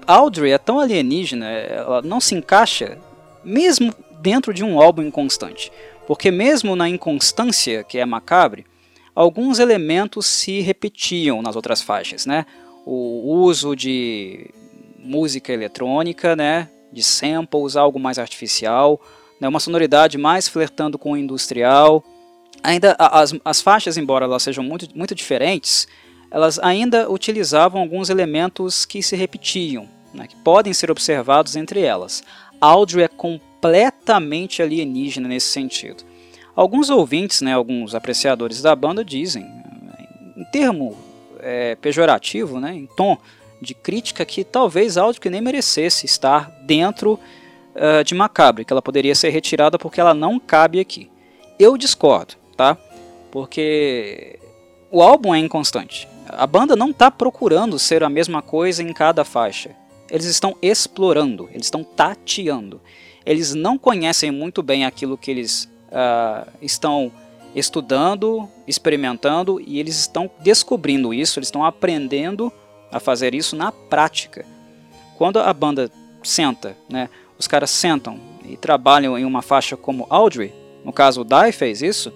[0.06, 2.98] Audrey é tão alienígena, ela não se encaixa
[3.44, 5.72] mesmo dentro de um álbum inconstante.
[6.08, 8.66] Porque mesmo na inconstância, que é macabre,
[9.14, 12.46] alguns elementos se repetiam nas outras faixas, né?
[12.86, 14.50] O uso de
[14.98, 16.70] música eletrônica, né?
[16.94, 19.02] De samples, algo mais artificial,
[19.42, 19.48] né?
[19.48, 22.02] uma sonoridade mais flertando com o industrial,
[22.64, 25.88] ainda as, as faixas, embora elas sejam muito, muito diferentes,
[26.30, 32.24] elas ainda utilizavam alguns elementos que se repetiam, né, que podem ser observados entre elas.
[32.60, 36.04] Audrey é completamente alienígena nesse sentido.
[36.56, 39.46] Alguns ouvintes, né, alguns apreciadores da banda dizem,
[40.36, 40.98] em termo
[41.40, 43.18] é, pejorativo, né, em tom
[43.62, 47.20] de crítica, que talvez Audrey nem merecesse estar dentro
[47.76, 51.10] uh, de Macabre, que ela poderia ser retirada porque ela não cabe aqui.
[51.60, 52.78] Eu discordo, tá?
[53.32, 54.40] Porque
[54.92, 56.08] o álbum é inconstante.
[56.28, 59.72] A banda não está procurando ser a mesma coisa em cada faixa.
[60.10, 62.82] Eles estão explorando, eles estão tateando.
[63.26, 67.12] Eles não conhecem muito bem aquilo que eles uh, estão
[67.54, 72.52] estudando, experimentando e eles estão descobrindo isso, eles estão aprendendo
[72.92, 74.46] a fazer isso na prática.
[75.18, 75.92] Quando a banda
[76.24, 80.54] senta, né, os caras sentam e trabalham em uma faixa como Audrey,
[80.86, 82.14] no caso o Dai fez isso,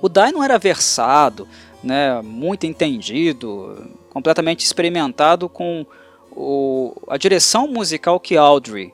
[0.00, 1.46] o Dai não era versado,
[1.82, 5.86] né, muito entendido, completamente experimentado com
[6.30, 8.92] o, a direção musical que Audrey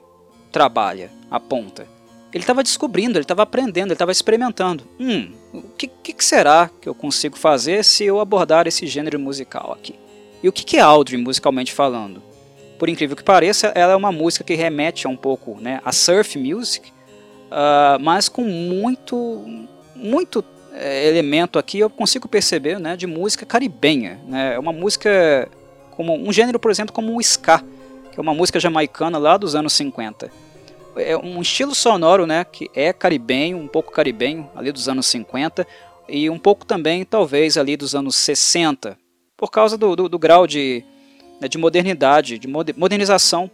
[0.51, 1.87] trabalha, aponta.
[2.33, 4.83] Ele estava descobrindo, ele estava aprendendo, ele estava experimentando.
[4.99, 9.71] Hum, o que, que, será que eu consigo fazer se eu abordar esse gênero musical
[9.73, 9.95] aqui?
[10.43, 12.21] E o que, que é Audrey musicalmente falando?
[12.77, 16.37] Por incrível que pareça, ela é uma música que remete um pouco né, a surf
[16.37, 19.43] music, uh, mas com muito,
[19.95, 20.43] muito
[21.07, 24.19] elemento aqui eu consigo perceber né, de música caribenha.
[24.27, 24.55] Né?
[24.55, 25.49] É uma música
[25.91, 27.63] como um gênero, por exemplo, como o ska,
[28.11, 30.47] que é uma música jamaicana lá dos anos 50
[30.99, 35.65] é um estilo sonoro, né, que é caribenho, um pouco caribenho, ali dos anos 50,
[36.09, 38.97] e um pouco também, talvez, ali dos anos 60,
[39.35, 40.83] por causa do, do, do grau de,
[41.39, 43.49] né, de modernidade, de modernização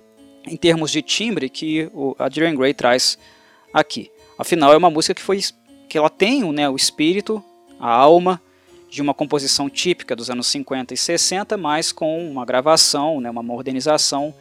[0.45, 3.17] em termos de timbre que o, a Dorian Gray traz
[3.74, 4.11] aqui.
[4.38, 5.39] Afinal, é uma música que foi
[5.88, 7.43] que ela tem né, o espírito,
[7.79, 8.41] a alma
[8.89, 13.41] de uma composição típica dos anos 50 e 60, mas com uma gravação, né, uma
[13.41, 14.34] modernização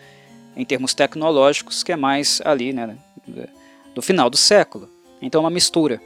[0.54, 2.96] em termos tecnológicos, que é mais ali, né,
[3.94, 4.88] do final do século.
[5.20, 6.00] Então é uma mistura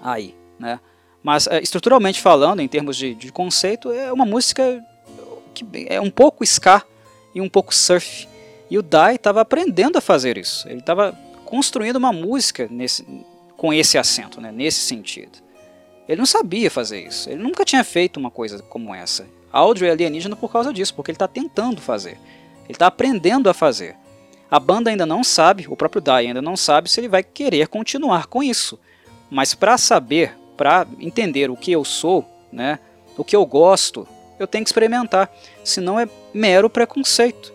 [0.00, 0.80] aí, né?
[1.22, 4.84] Mas é, estruturalmente falando, em termos de, de, conceito, é uma música
[5.54, 6.82] que é um pouco ska
[7.34, 8.28] e um pouco surf.
[8.70, 10.68] E o Dai estava aprendendo a fazer isso.
[10.68, 13.06] Ele estava construindo uma música nesse,
[13.56, 15.38] com esse acento, né, nesse sentido.
[16.08, 17.30] Ele não sabia fazer isso.
[17.30, 19.26] Ele nunca tinha feito uma coisa como essa.
[19.50, 22.18] Audrey é alienígena por causa disso, porque ele está tentando fazer.
[22.64, 23.96] Ele está aprendendo a fazer.
[24.50, 27.68] A banda ainda não sabe, o próprio Dai ainda não sabe se ele vai querer
[27.68, 28.78] continuar com isso.
[29.30, 32.78] Mas para saber, para entender o que eu sou, né,
[33.16, 34.06] o que eu gosto,
[34.38, 35.32] eu tenho que experimentar.
[35.62, 37.52] Senão é mero preconceito.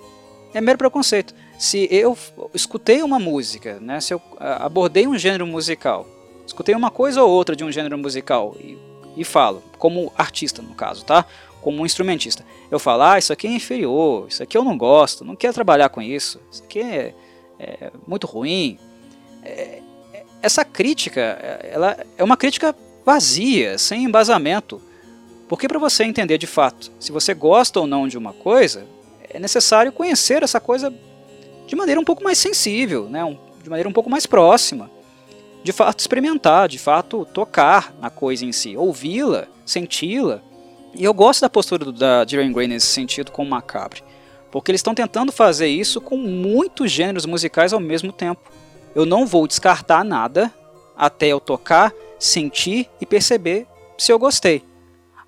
[0.53, 1.33] É mero preconceito.
[1.59, 2.17] Se eu
[2.53, 6.07] escutei uma música, né, se eu abordei um gênero musical,
[6.47, 8.77] escutei uma coisa ou outra de um gênero musical e,
[9.17, 11.25] e falo, como artista no caso, tá?
[11.61, 12.45] como um instrumentista.
[12.71, 15.89] Eu falo, ah, isso aqui é inferior, isso aqui eu não gosto, não quero trabalhar
[15.89, 17.13] com isso, isso aqui é,
[17.59, 18.79] é muito ruim.
[19.43, 19.81] É,
[20.41, 21.19] essa crítica,
[21.61, 22.73] ela é uma crítica
[23.05, 24.81] vazia, sem embasamento.
[25.49, 28.85] Porque para você entender de fato se você gosta ou não de uma coisa,
[29.29, 30.93] é necessário conhecer essa coisa
[31.69, 33.21] de maneira um pouco mais sensível, né?
[33.61, 34.89] de maneira um pouco mais próxima.
[35.63, 40.41] De fato experimentar, de fato tocar na coisa em si, ouvi-la, senti-la
[40.95, 44.03] e eu gosto da postura do, da Jiren Gray nesse sentido com o Macabre,
[44.49, 48.41] porque eles estão tentando fazer isso com muitos gêneros musicais ao mesmo tempo.
[48.95, 50.51] Eu não vou descartar nada
[50.97, 54.63] até eu tocar, sentir e perceber se eu gostei.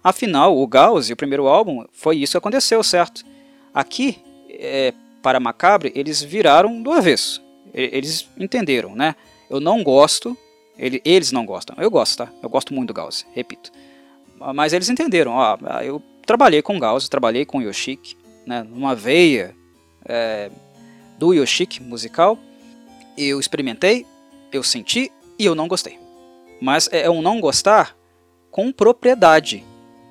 [0.04, 3.24] Afinal, o Gauss, o primeiro álbum, foi isso que aconteceu, certo?
[3.72, 4.18] Aqui,
[4.50, 4.92] é,
[5.22, 7.42] para Macabre, eles viraram do avesso.
[7.74, 9.16] Eles entenderam, né?
[9.50, 10.38] Eu não gosto,
[10.78, 11.76] ele, eles não gostam.
[11.80, 12.32] Eu gosto, tá?
[12.42, 13.72] Eu gosto muito do Gauss, repito.
[14.54, 19.56] Mas eles entenderam, ó, eu trabalhei com Gauss, trabalhei com Yoshiki, né, numa veia
[20.06, 20.50] é,
[21.18, 22.38] do Yoshiki musical,
[23.18, 24.06] eu experimentei,
[24.52, 26.00] eu senti e eu não gostei.
[26.60, 27.96] Mas é um não gostar
[28.50, 29.64] com propriedade.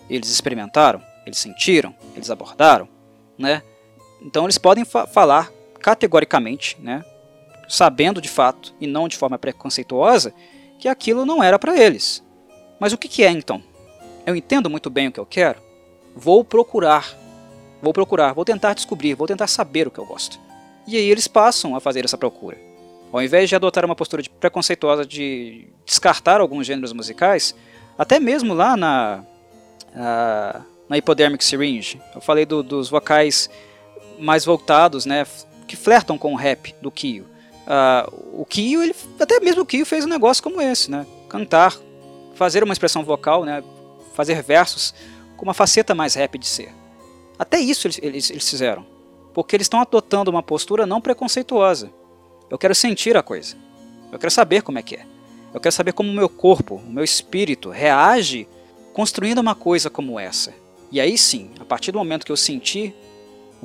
[0.09, 2.89] Eles experimentaram, eles sentiram, eles abordaram,
[3.39, 3.63] né?
[4.23, 5.51] Então eles podem fa falar
[5.81, 7.05] categoricamente, né,
[7.69, 10.35] sabendo de fato e não de forma preconceituosa,
[10.79, 12.23] que aquilo não era para eles.
[12.79, 13.63] Mas o que, que é então?
[14.27, 15.61] eu entendo muito bem o que eu quero,
[16.15, 17.17] vou procurar,
[17.83, 20.39] vou procurar, vou tentar descobrir, vou tentar saber o que eu gosto.
[20.87, 22.59] E aí eles passam a fazer essa procura.
[23.13, 27.55] Ao invés de adotar uma postura de preconceituosa de descartar alguns gêneros musicais,
[27.99, 29.25] até mesmo lá na,
[29.95, 33.51] a, na Hypodermic Syringe, eu falei do, dos vocais
[34.21, 35.27] mais voltados, né,
[35.67, 37.25] que flertam com o rap do Kyo.
[37.67, 41.77] Uh, o Kyo, ele, até mesmo o Kyo fez um negócio como esse, né, cantar,
[42.35, 43.63] fazer uma expressão vocal, né,
[44.15, 44.95] fazer versos
[45.37, 46.73] com uma faceta mais rap de ser.
[47.39, 48.85] Até isso eles, eles, eles fizeram,
[49.33, 51.91] porque eles estão adotando uma postura não preconceituosa.
[52.51, 53.57] Eu quero sentir a coisa,
[54.13, 55.07] eu quero saber como é que é,
[55.55, 58.47] eu quero saber como o meu corpo, o meu espírito reage
[58.93, 60.53] construindo uma coisa como essa.
[60.93, 63.10] E aí sim, a partir do momento que eu senti o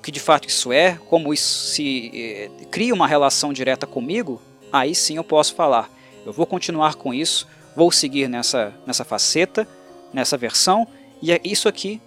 [0.06, 4.40] que de fato isso é, como isso se eh, cria uma relação direta comigo,
[4.72, 5.90] aí sim eu posso falar.
[6.24, 9.68] Eu vou continuar com isso, vou seguir nessa, nessa faceta,
[10.14, 10.88] nessa versão,
[11.24, 12.00] e é isso aqui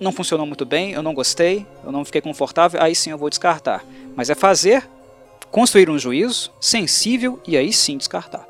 [0.00, 3.30] não funcionou muito bem, eu não gostei, eu não fiquei confortável, aí sim eu vou
[3.30, 3.84] descartar.
[4.16, 4.90] Mas é fazer,
[5.48, 8.44] construir um juízo sensível e aí sim descartar.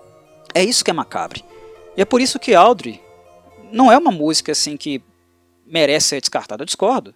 [0.54, 1.44] É isso que é macabre.
[1.98, 2.98] E é por isso que Audrey
[3.70, 5.02] não é uma música assim que
[5.66, 6.62] merece ser descartada.
[6.62, 7.14] Eu discordo.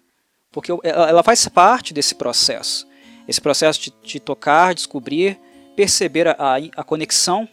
[0.51, 2.87] Porque ela faz parte desse processo.
[3.27, 5.39] Esse processo de, de tocar, descobrir,
[5.75, 7.47] perceber a, a, conexão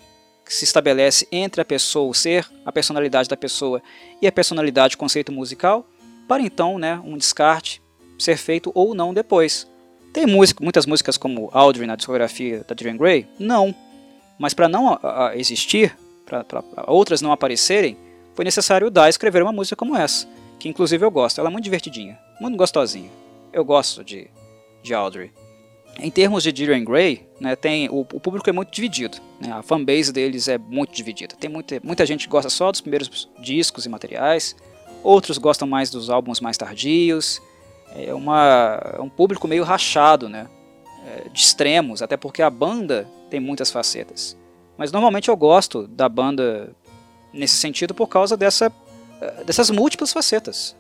[0.45, 3.81] que se estabelece entre a pessoa, o ser, a personalidade da pessoa
[4.21, 5.87] e a personalidade, o conceito musical,
[6.27, 7.81] para então né, um descarte
[8.19, 9.69] ser feito ou não depois.
[10.13, 13.29] Tem música, muitas músicas como Audrey na discografia da Adrian Gray?
[13.39, 13.75] Não.
[14.39, 15.97] Mas para não a, a existir,
[16.27, 17.97] para outras não aparecerem,
[18.35, 20.27] foi necessário dar escrever uma música como essa,
[20.59, 21.39] que inclusive eu gosto.
[21.39, 23.11] Ela é muito divertidinha, muito gostosinha.
[23.53, 24.29] Eu gosto de,
[24.83, 25.33] de Audrey.
[26.01, 29.19] Em termos de Dirian Gray, né, tem, o, o, público é muito dividido.
[29.41, 31.35] Né, a fanbase deles é muito dividida.
[31.35, 34.55] Tem muita, muita gente que gosta só dos primeiros discos e materiais,
[35.03, 37.43] outros gostam mais dos álbuns mais tardios.
[37.97, 40.47] É, uma, é um público meio rachado, né,
[41.05, 44.37] é, de extremos, até porque a banda tem muitas facetas.
[44.77, 46.71] Mas normalmente eu gosto da banda
[47.33, 48.73] nesse sentido por causa dessa,
[49.45, 50.77] dessas múltiplas facetas.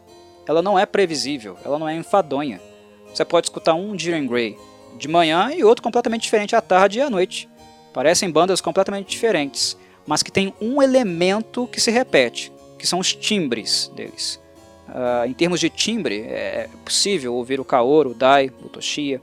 [0.46, 2.60] Ela não é previsível, ela não é enfadonha.
[3.12, 4.56] Você pode escutar um Jiren Grey
[4.96, 7.48] de manhã e outro completamente diferente à tarde e à noite.
[7.92, 9.76] Parecem bandas completamente diferentes,
[10.06, 14.40] mas que tem um elemento que se repete, que são os timbres deles.
[14.88, 19.20] Uh, em termos de timbre, é possível ouvir o Kaoru, o Dai, o Toshiya,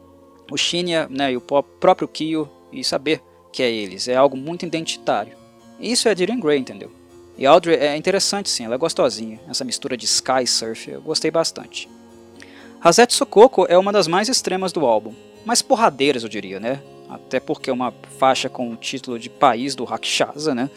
[0.51, 4.07] o Shinya né, e o próprio Kyo e saber que é eles.
[4.07, 5.34] É algo muito identitário.
[5.80, 6.91] Isso é Dylan Gray, entendeu?
[7.38, 9.39] E Audrey é interessante sim, ela é gostosinha.
[9.49, 11.89] Essa mistura de sky surf, eu gostei bastante.
[12.81, 15.13] Hazet Sokoko é uma das mais extremas do álbum,
[15.45, 16.81] mais porradeiras eu diria, né?
[17.09, 20.69] Até porque é uma faixa com o título de País do Rakshasa, né?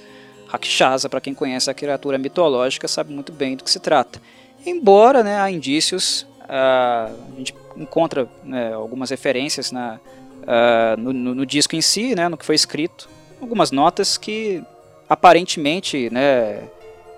[0.47, 4.21] Rakshasa, para quem conhece a criatura mitológica, sabe muito bem do que se trata.
[4.65, 10.01] Embora né, há indícios, uh, a gente encontra né, algumas referências na,
[10.43, 13.09] uh, no, no, no, disco em si, né, no que foi escrito,
[13.41, 14.63] algumas notas que
[15.09, 16.69] aparentemente, né,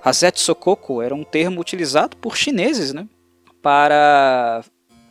[0.03, 3.07] Hazet Sokoko era um termo utilizado por chineses, né,
[3.63, 4.63] para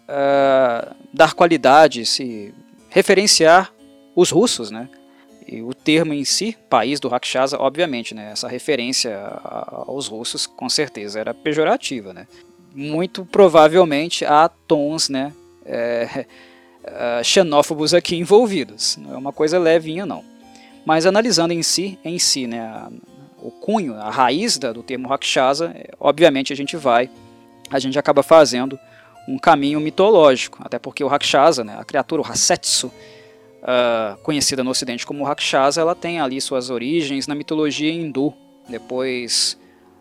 [0.08, 2.54] uh, dar qualidade, se
[2.90, 3.72] referenciar
[4.16, 4.90] os russos, né.
[5.48, 9.18] E o termo em si, país do Rakshasa, obviamente, né, essa referência
[9.88, 12.28] aos russos, com certeza, era pejorativa, né.
[12.74, 15.34] Muito provavelmente há tons, né,
[15.66, 16.26] é,
[16.84, 18.98] uh, xenófobos aqui envolvidos.
[18.98, 20.24] Não é uma coisa levinha, não.
[20.86, 22.88] Mas analisando em si, em si, né,
[23.42, 27.10] o cunho, a raiz da, do termo Rakshasa, é, obviamente a gente vai,
[27.70, 28.80] a gente acaba fazendo
[29.28, 34.72] um caminho mitológico, até porque o Rakshasa, né, a criatura, o Hasetsu, uh, conhecida no
[34.72, 38.34] ocidente como Rakshasa, ela tem ali suas origens na mitologia hindu,
[38.68, 39.58] depois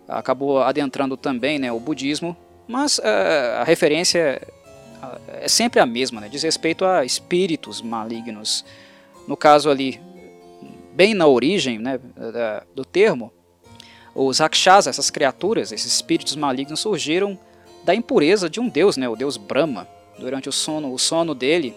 [0.06, 3.02] acabou adentrando também né, o budismo, mas uh,
[3.60, 4.40] a referência
[5.28, 6.28] é sempre a mesma, né?
[6.28, 8.64] diz respeito a espíritos malignos.
[9.26, 10.00] No caso ali,
[10.98, 12.00] bem na origem né,
[12.74, 13.32] do termo,
[14.16, 17.38] os Rakshasa, essas criaturas, esses espíritos malignos surgiram
[17.84, 19.86] da impureza de um deus, né, o deus Brahma.
[20.18, 21.72] Durante o sono, o sono dele,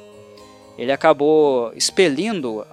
[0.76, 2.66] ele acabou expelindo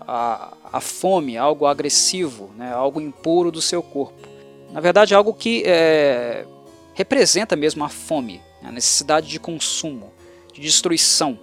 [0.00, 4.26] a, a fome, algo agressivo, né, algo impuro do seu corpo.
[4.72, 6.46] Na verdade, algo que é,
[6.94, 10.10] representa mesmo a fome, a necessidade de consumo,
[10.50, 11.38] de destruição.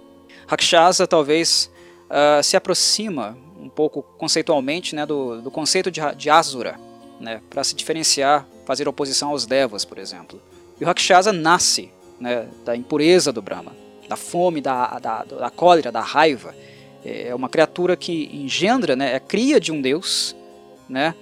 [0.48, 1.70] Rakshasa talvez
[2.10, 3.38] uh, se aproxima
[3.68, 6.80] um pouco conceitualmente né, do, do conceito de, de Asura,
[7.20, 10.40] né, para se diferenciar, fazer oposição aos Devas, por exemplo.
[10.80, 13.72] E o Rakshasa nasce né, da impureza do Brahma,
[14.08, 16.54] da fome, da, da, da cólera, da raiva.
[17.04, 20.34] É uma criatura que engendra, né, é cria de um deus,
[20.88, 21.14] né,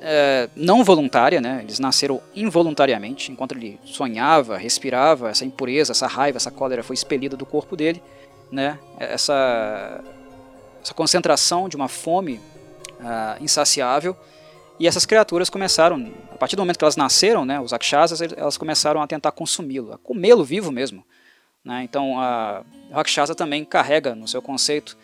[0.00, 1.60] é, não voluntária, né?
[1.62, 7.38] eles nasceram involuntariamente, enquanto ele sonhava, respirava, essa impureza, essa raiva, essa cólera foi expelida
[7.38, 8.02] do corpo dele,
[8.52, 8.78] né?
[8.98, 10.04] essa,
[10.84, 12.34] essa concentração de uma fome
[13.00, 14.14] uh, insaciável,
[14.78, 18.58] e essas criaturas começaram, a partir do momento que elas nasceram, né, os Rakshasas, elas
[18.58, 21.04] começaram a tentar consumi-lo, a comê-lo vivo mesmo.
[21.64, 21.84] Né?
[21.84, 22.62] Então a
[22.92, 24.98] Rakshasa também carrega no seu conceito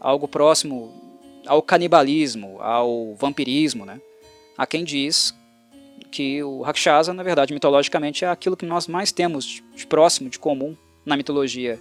[0.00, 0.92] algo próximo
[1.46, 4.00] ao canibalismo, ao vampirismo, né?
[4.56, 5.34] Há quem diz
[6.10, 10.38] que o Rakshasa, na verdade, mitologicamente, é aquilo que nós mais temos de próximo, de
[10.38, 11.78] comum, na mitologia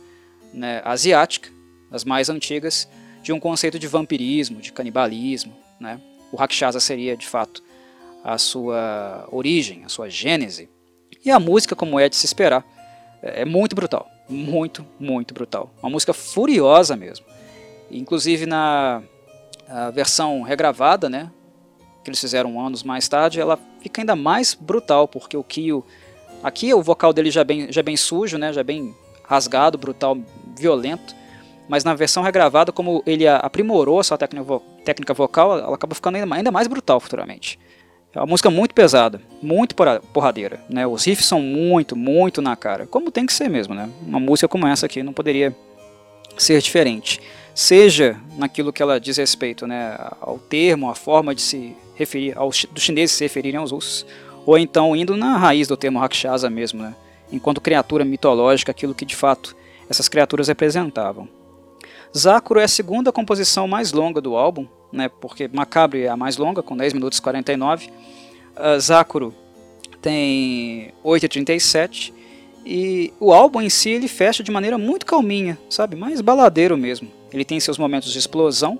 [0.54, 1.50] né, asiática,
[1.90, 2.90] das mais antigas,
[3.24, 5.56] de um conceito de vampirismo, de canibalismo.
[5.80, 6.00] Né?
[6.32, 7.64] O Rakshasa seria, de fato,
[8.24, 10.70] a sua origem, a sua gênese.
[11.26, 12.64] E a música, como é de se esperar,
[13.22, 14.08] é muito brutal.
[14.30, 15.74] Muito, muito brutal.
[15.82, 17.26] Uma música furiosa mesmo.
[17.90, 19.02] Inclusive na
[19.94, 21.32] versão regravada, né?
[22.04, 25.86] Que eles fizeram anos mais tarde, ela fica ainda mais brutal, porque o Kyo.
[26.44, 28.52] Aqui o vocal dele já é bem, já é bem sujo, né?
[28.52, 28.94] Já é bem
[29.24, 30.18] rasgado, brutal,
[30.58, 31.16] violento.
[31.68, 35.96] Mas na versão regravada, como ele aprimorou a sua técnica, vo técnica vocal, ela acaba
[35.96, 37.58] ficando ainda mais, ainda mais brutal futuramente.
[38.14, 39.76] É uma música muito pesada, muito
[40.14, 40.86] porradeira, né?
[40.86, 43.90] Os riffs são muito, muito na cara, como tem que ser mesmo, né?
[44.06, 45.56] Uma música como essa aqui não poderia
[46.38, 47.20] ser diferente.
[47.56, 52.66] Seja naquilo que ela diz respeito, né, ao termo, à forma de se referir, aos
[52.66, 54.06] dos chineses se referirem aos russos,
[54.46, 56.96] ou então indo na raiz do termo Rakshasa mesmo, né?
[57.32, 59.56] Enquanto criatura mitológica, aquilo que de fato
[59.90, 61.28] essas criaturas representavam.
[62.16, 66.38] Zakuro é a segunda composição mais longa do álbum, né, porque Macabre é a mais
[66.38, 67.88] longa, com 10 minutos e 49.
[67.88, 69.34] Uh, Zakuro
[70.02, 72.14] tem 8,37
[72.66, 75.96] e o álbum em si ele fecha de maneira muito calminha, sabe?
[75.96, 77.10] Mais baladeiro mesmo.
[77.32, 78.80] Ele tem seus momentos de explosão.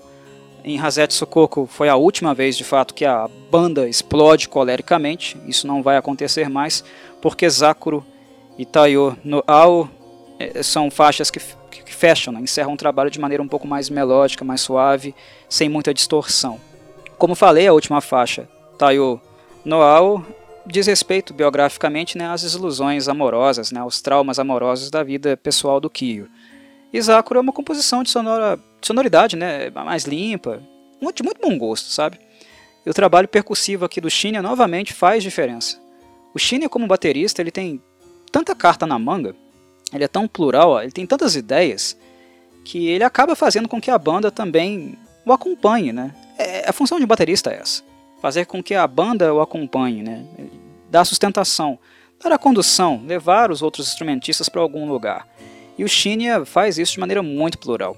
[0.62, 5.36] Em Hazet Sokoko foi a última vez de fato que a banda explode colericamente.
[5.46, 6.82] Isso não vai acontecer mais,
[7.20, 8.04] porque Zakuro
[8.56, 9.90] e Tayo no Ao
[10.38, 11.40] eh, são faixas que
[11.94, 12.40] fecham, né?
[12.40, 15.14] encerram um trabalho de maneira um pouco mais melódica, mais suave,
[15.48, 16.60] sem muita distorção.
[17.16, 19.20] Como falei, a última faixa, Tayo
[19.64, 20.24] Noao,
[20.66, 25.90] diz respeito biograficamente né, às ilusões amorosas, né, aos traumas amorosos da vida pessoal do
[25.90, 26.28] Kyo.
[27.00, 30.62] Zakura é uma composição de, sonora, de sonoridade né, mais limpa,
[31.14, 32.18] de muito bom gosto, sabe?
[32.86, 35.80] E o trabalho percussivo aqui do Shinya novamente faz diferença.
[36.34, 37.82] O Shinya como baterista, ele tem
[38.30, 39.34] tanta carta na manga
[39.94, 41.96] ele é tão plural, ó, ele tem tantas ideias
[42.64, 46.14] que ele acaba fazendo com que a banda também o acompanhe, né?
[46.38, 47.82] É, a função de um baterista é essa,
[48.20, 50.24] fazer com que a banda o acompanhe, né?
[50.90, 51.78] Dar sustentação,
[52.22, 55.28] dar a condução, levar os outros instrumentistas para algum lugar.
[55.76, 57.96] E o Shinya faz isso de maneira muito plural.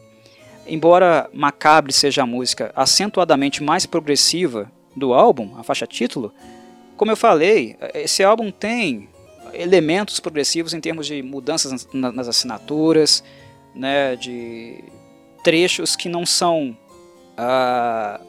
[0.66, 6.32] Embora Macabre seja a música acentuadamente mais progressiva do álbum, a faixa título,
[6.96, 9.08] como eu falei, esse álbum tem
[9.60, 13.22] elementos progressivos em termos de mudanças nas assinaturas,
[13.74, 14.82] né, de
[15.44, 16.76] trechos que não são
[17.36, 18.20] ah,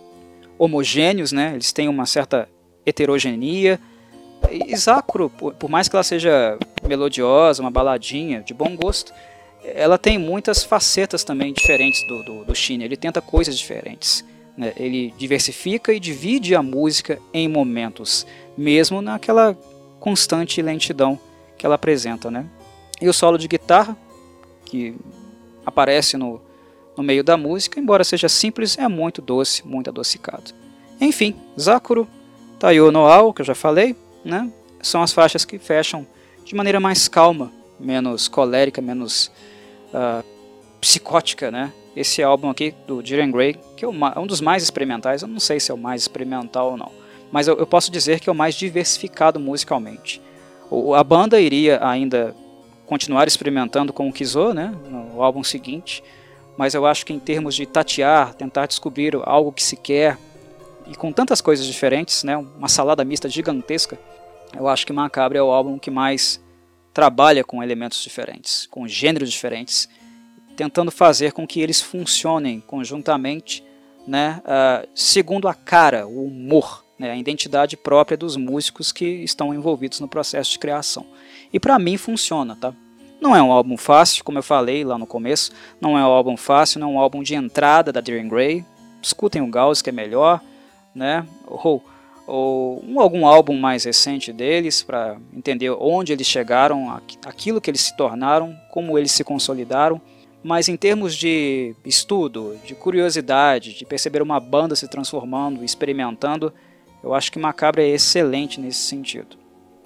[0.58, 2.48] homogêneos, né, eles têm uma certa
[2.86, 3.80] heterogeneia.
[4.52, 4.74] E
[5.60, 6.58] por mais que ela seja
[6.88, 9.14] melodiosa, uma baladinha de bom gosto,
[9.64, 12.54] ela tem muitas facetas também diferentes do, do, do.
[12.70, 14.24] Ele tenta coisas diferentes.
[14.58, 14.74] Né?
[14.78, 18.26] Ele diversifica e divide a música em momentos,
[18.58, 19.58] mesmo naquela
[20.08, 21.20] constante lentidão
[21.58, 22.32] que ela apresenta.
[22.32, 22.46] Né?
[23.02, 23.98] E o solo de guitarra,
[24.64, 24.96] que
[25.66, 26.40] aparece no,
[26.96, 30.54] no meio da música, embora seja simples, é muito doce, muito adocicado.
[31.02, 32.08] Enfim, Zakuro,
[32.58, 34.50] Tayo no que eu já falei, né?
[34.82, 36.08] são as faixas que fecham
[36.46, 39.30] de maneira mais calma, menos colérica, menos
[39.94, 40.24] uh,
[40.80, 41.74] psicótica, né?
[41.98, 45.60] Esse álbum aqui do Jiren Grey, que é um dos mais experimentais, eu não sei
[45.60, 48.36] se é o mais experimental ou não mas eu, eu posso dizer que é o
[48.36, 50.22] mais diversificado musicalmente.
[50.70, 52.36] O, a banda iria ainda
[52.86, 56.04] continuar experimentando com o Kizo, né, no álbum seguinte,
[56.58, 60.18] mas eu acho que em termos de tatear, tentar descobrir algo que se quer,
[60.88, 64.00] e com tantas coisas diferentes, né, uma salada mista gigantesca,
[64.56, 66.42] eu acho que Macabre é o álbum que mais
[66.94, 69.90] trabalha com elementos diferentes, com gêneros diferentes,
[70.56, 73.64] tentando fazer com que eles funcionem conjuntamente,
[74.08, 79.54] né, uh, segundo a cara, o humor né, a identidade própria dos músicos que estão
[79.54, 81.06] envolvidos no processo de criação.
[81.52, 82.74] E para mim funciona, tá?
[83.20, 85.52] Não é um álbum fácil, como eu falei lá no começo,
[85.82, 88.64] não é um álbum fácil, não é um álbum de entrada da Darren Gray.
[89.02, 90.42] Escutem o Gauss que é melhor,
[90.94, 91.26] né?
[91.48, 91.84] Ou,
[92.28, 97.82] ou um, algum álbum mais recente deles para entender onde eles chegaram, aquilo que eles
[97.82, 100.00] se tornaram, como eles se consolidaram.
[100.44, 106.54] Mas em termos de estudo, de curiosidade, de perceber uma banda se transformando, experimentando,
[107.08, 109.38] eu acho que Macabra é excelente nesse sentido.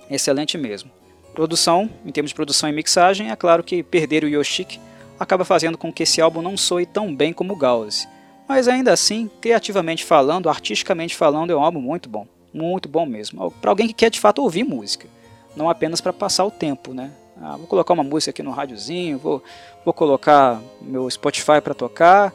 [0.10, 0.90] Excelente mesmo.
[1.36, 4.80] Produção, em termos de produção e mixagem, é claro que perder o Yoshiki
[5.20, 8.08] acaba fazendo com que esse álbum não soe tão bem como o Gauze.
[8.50, 12.26] Mas ainda assim, criativamente falando, artisticamente falando, é um álbum muito bom.
[12.52, 13.52] Muito bom mesmo.
[13.62, 15.08] Para alguém que quer de fato ouvir música,
[15.56, 17.12] não apenas para passar o tempo, né?
[17.40, 19.44] Ah, vou colocar uma música aqui no rádiozinho, vou,
[19.86, 22.34] vou colocar meu Spotify para tocar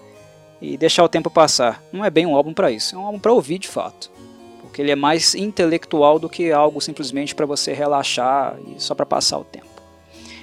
[0.63, 1.83] e deixar o tempo passar.
[1.93, 4.11] Não é bem um álbum para isso, é um álbum para ouvir de fato
[4.77, 9.07] porque ele é mais intelectual do que algo simplesmente para você relaxar e só para
[9.07, 9.81] passar o tempo.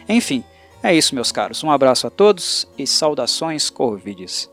[0.10, 0.44] Enfim,
[0.82, 1.64] é isso, meus caros.
[1.64, 4.50] Um abraço a todos e saudações Corvides.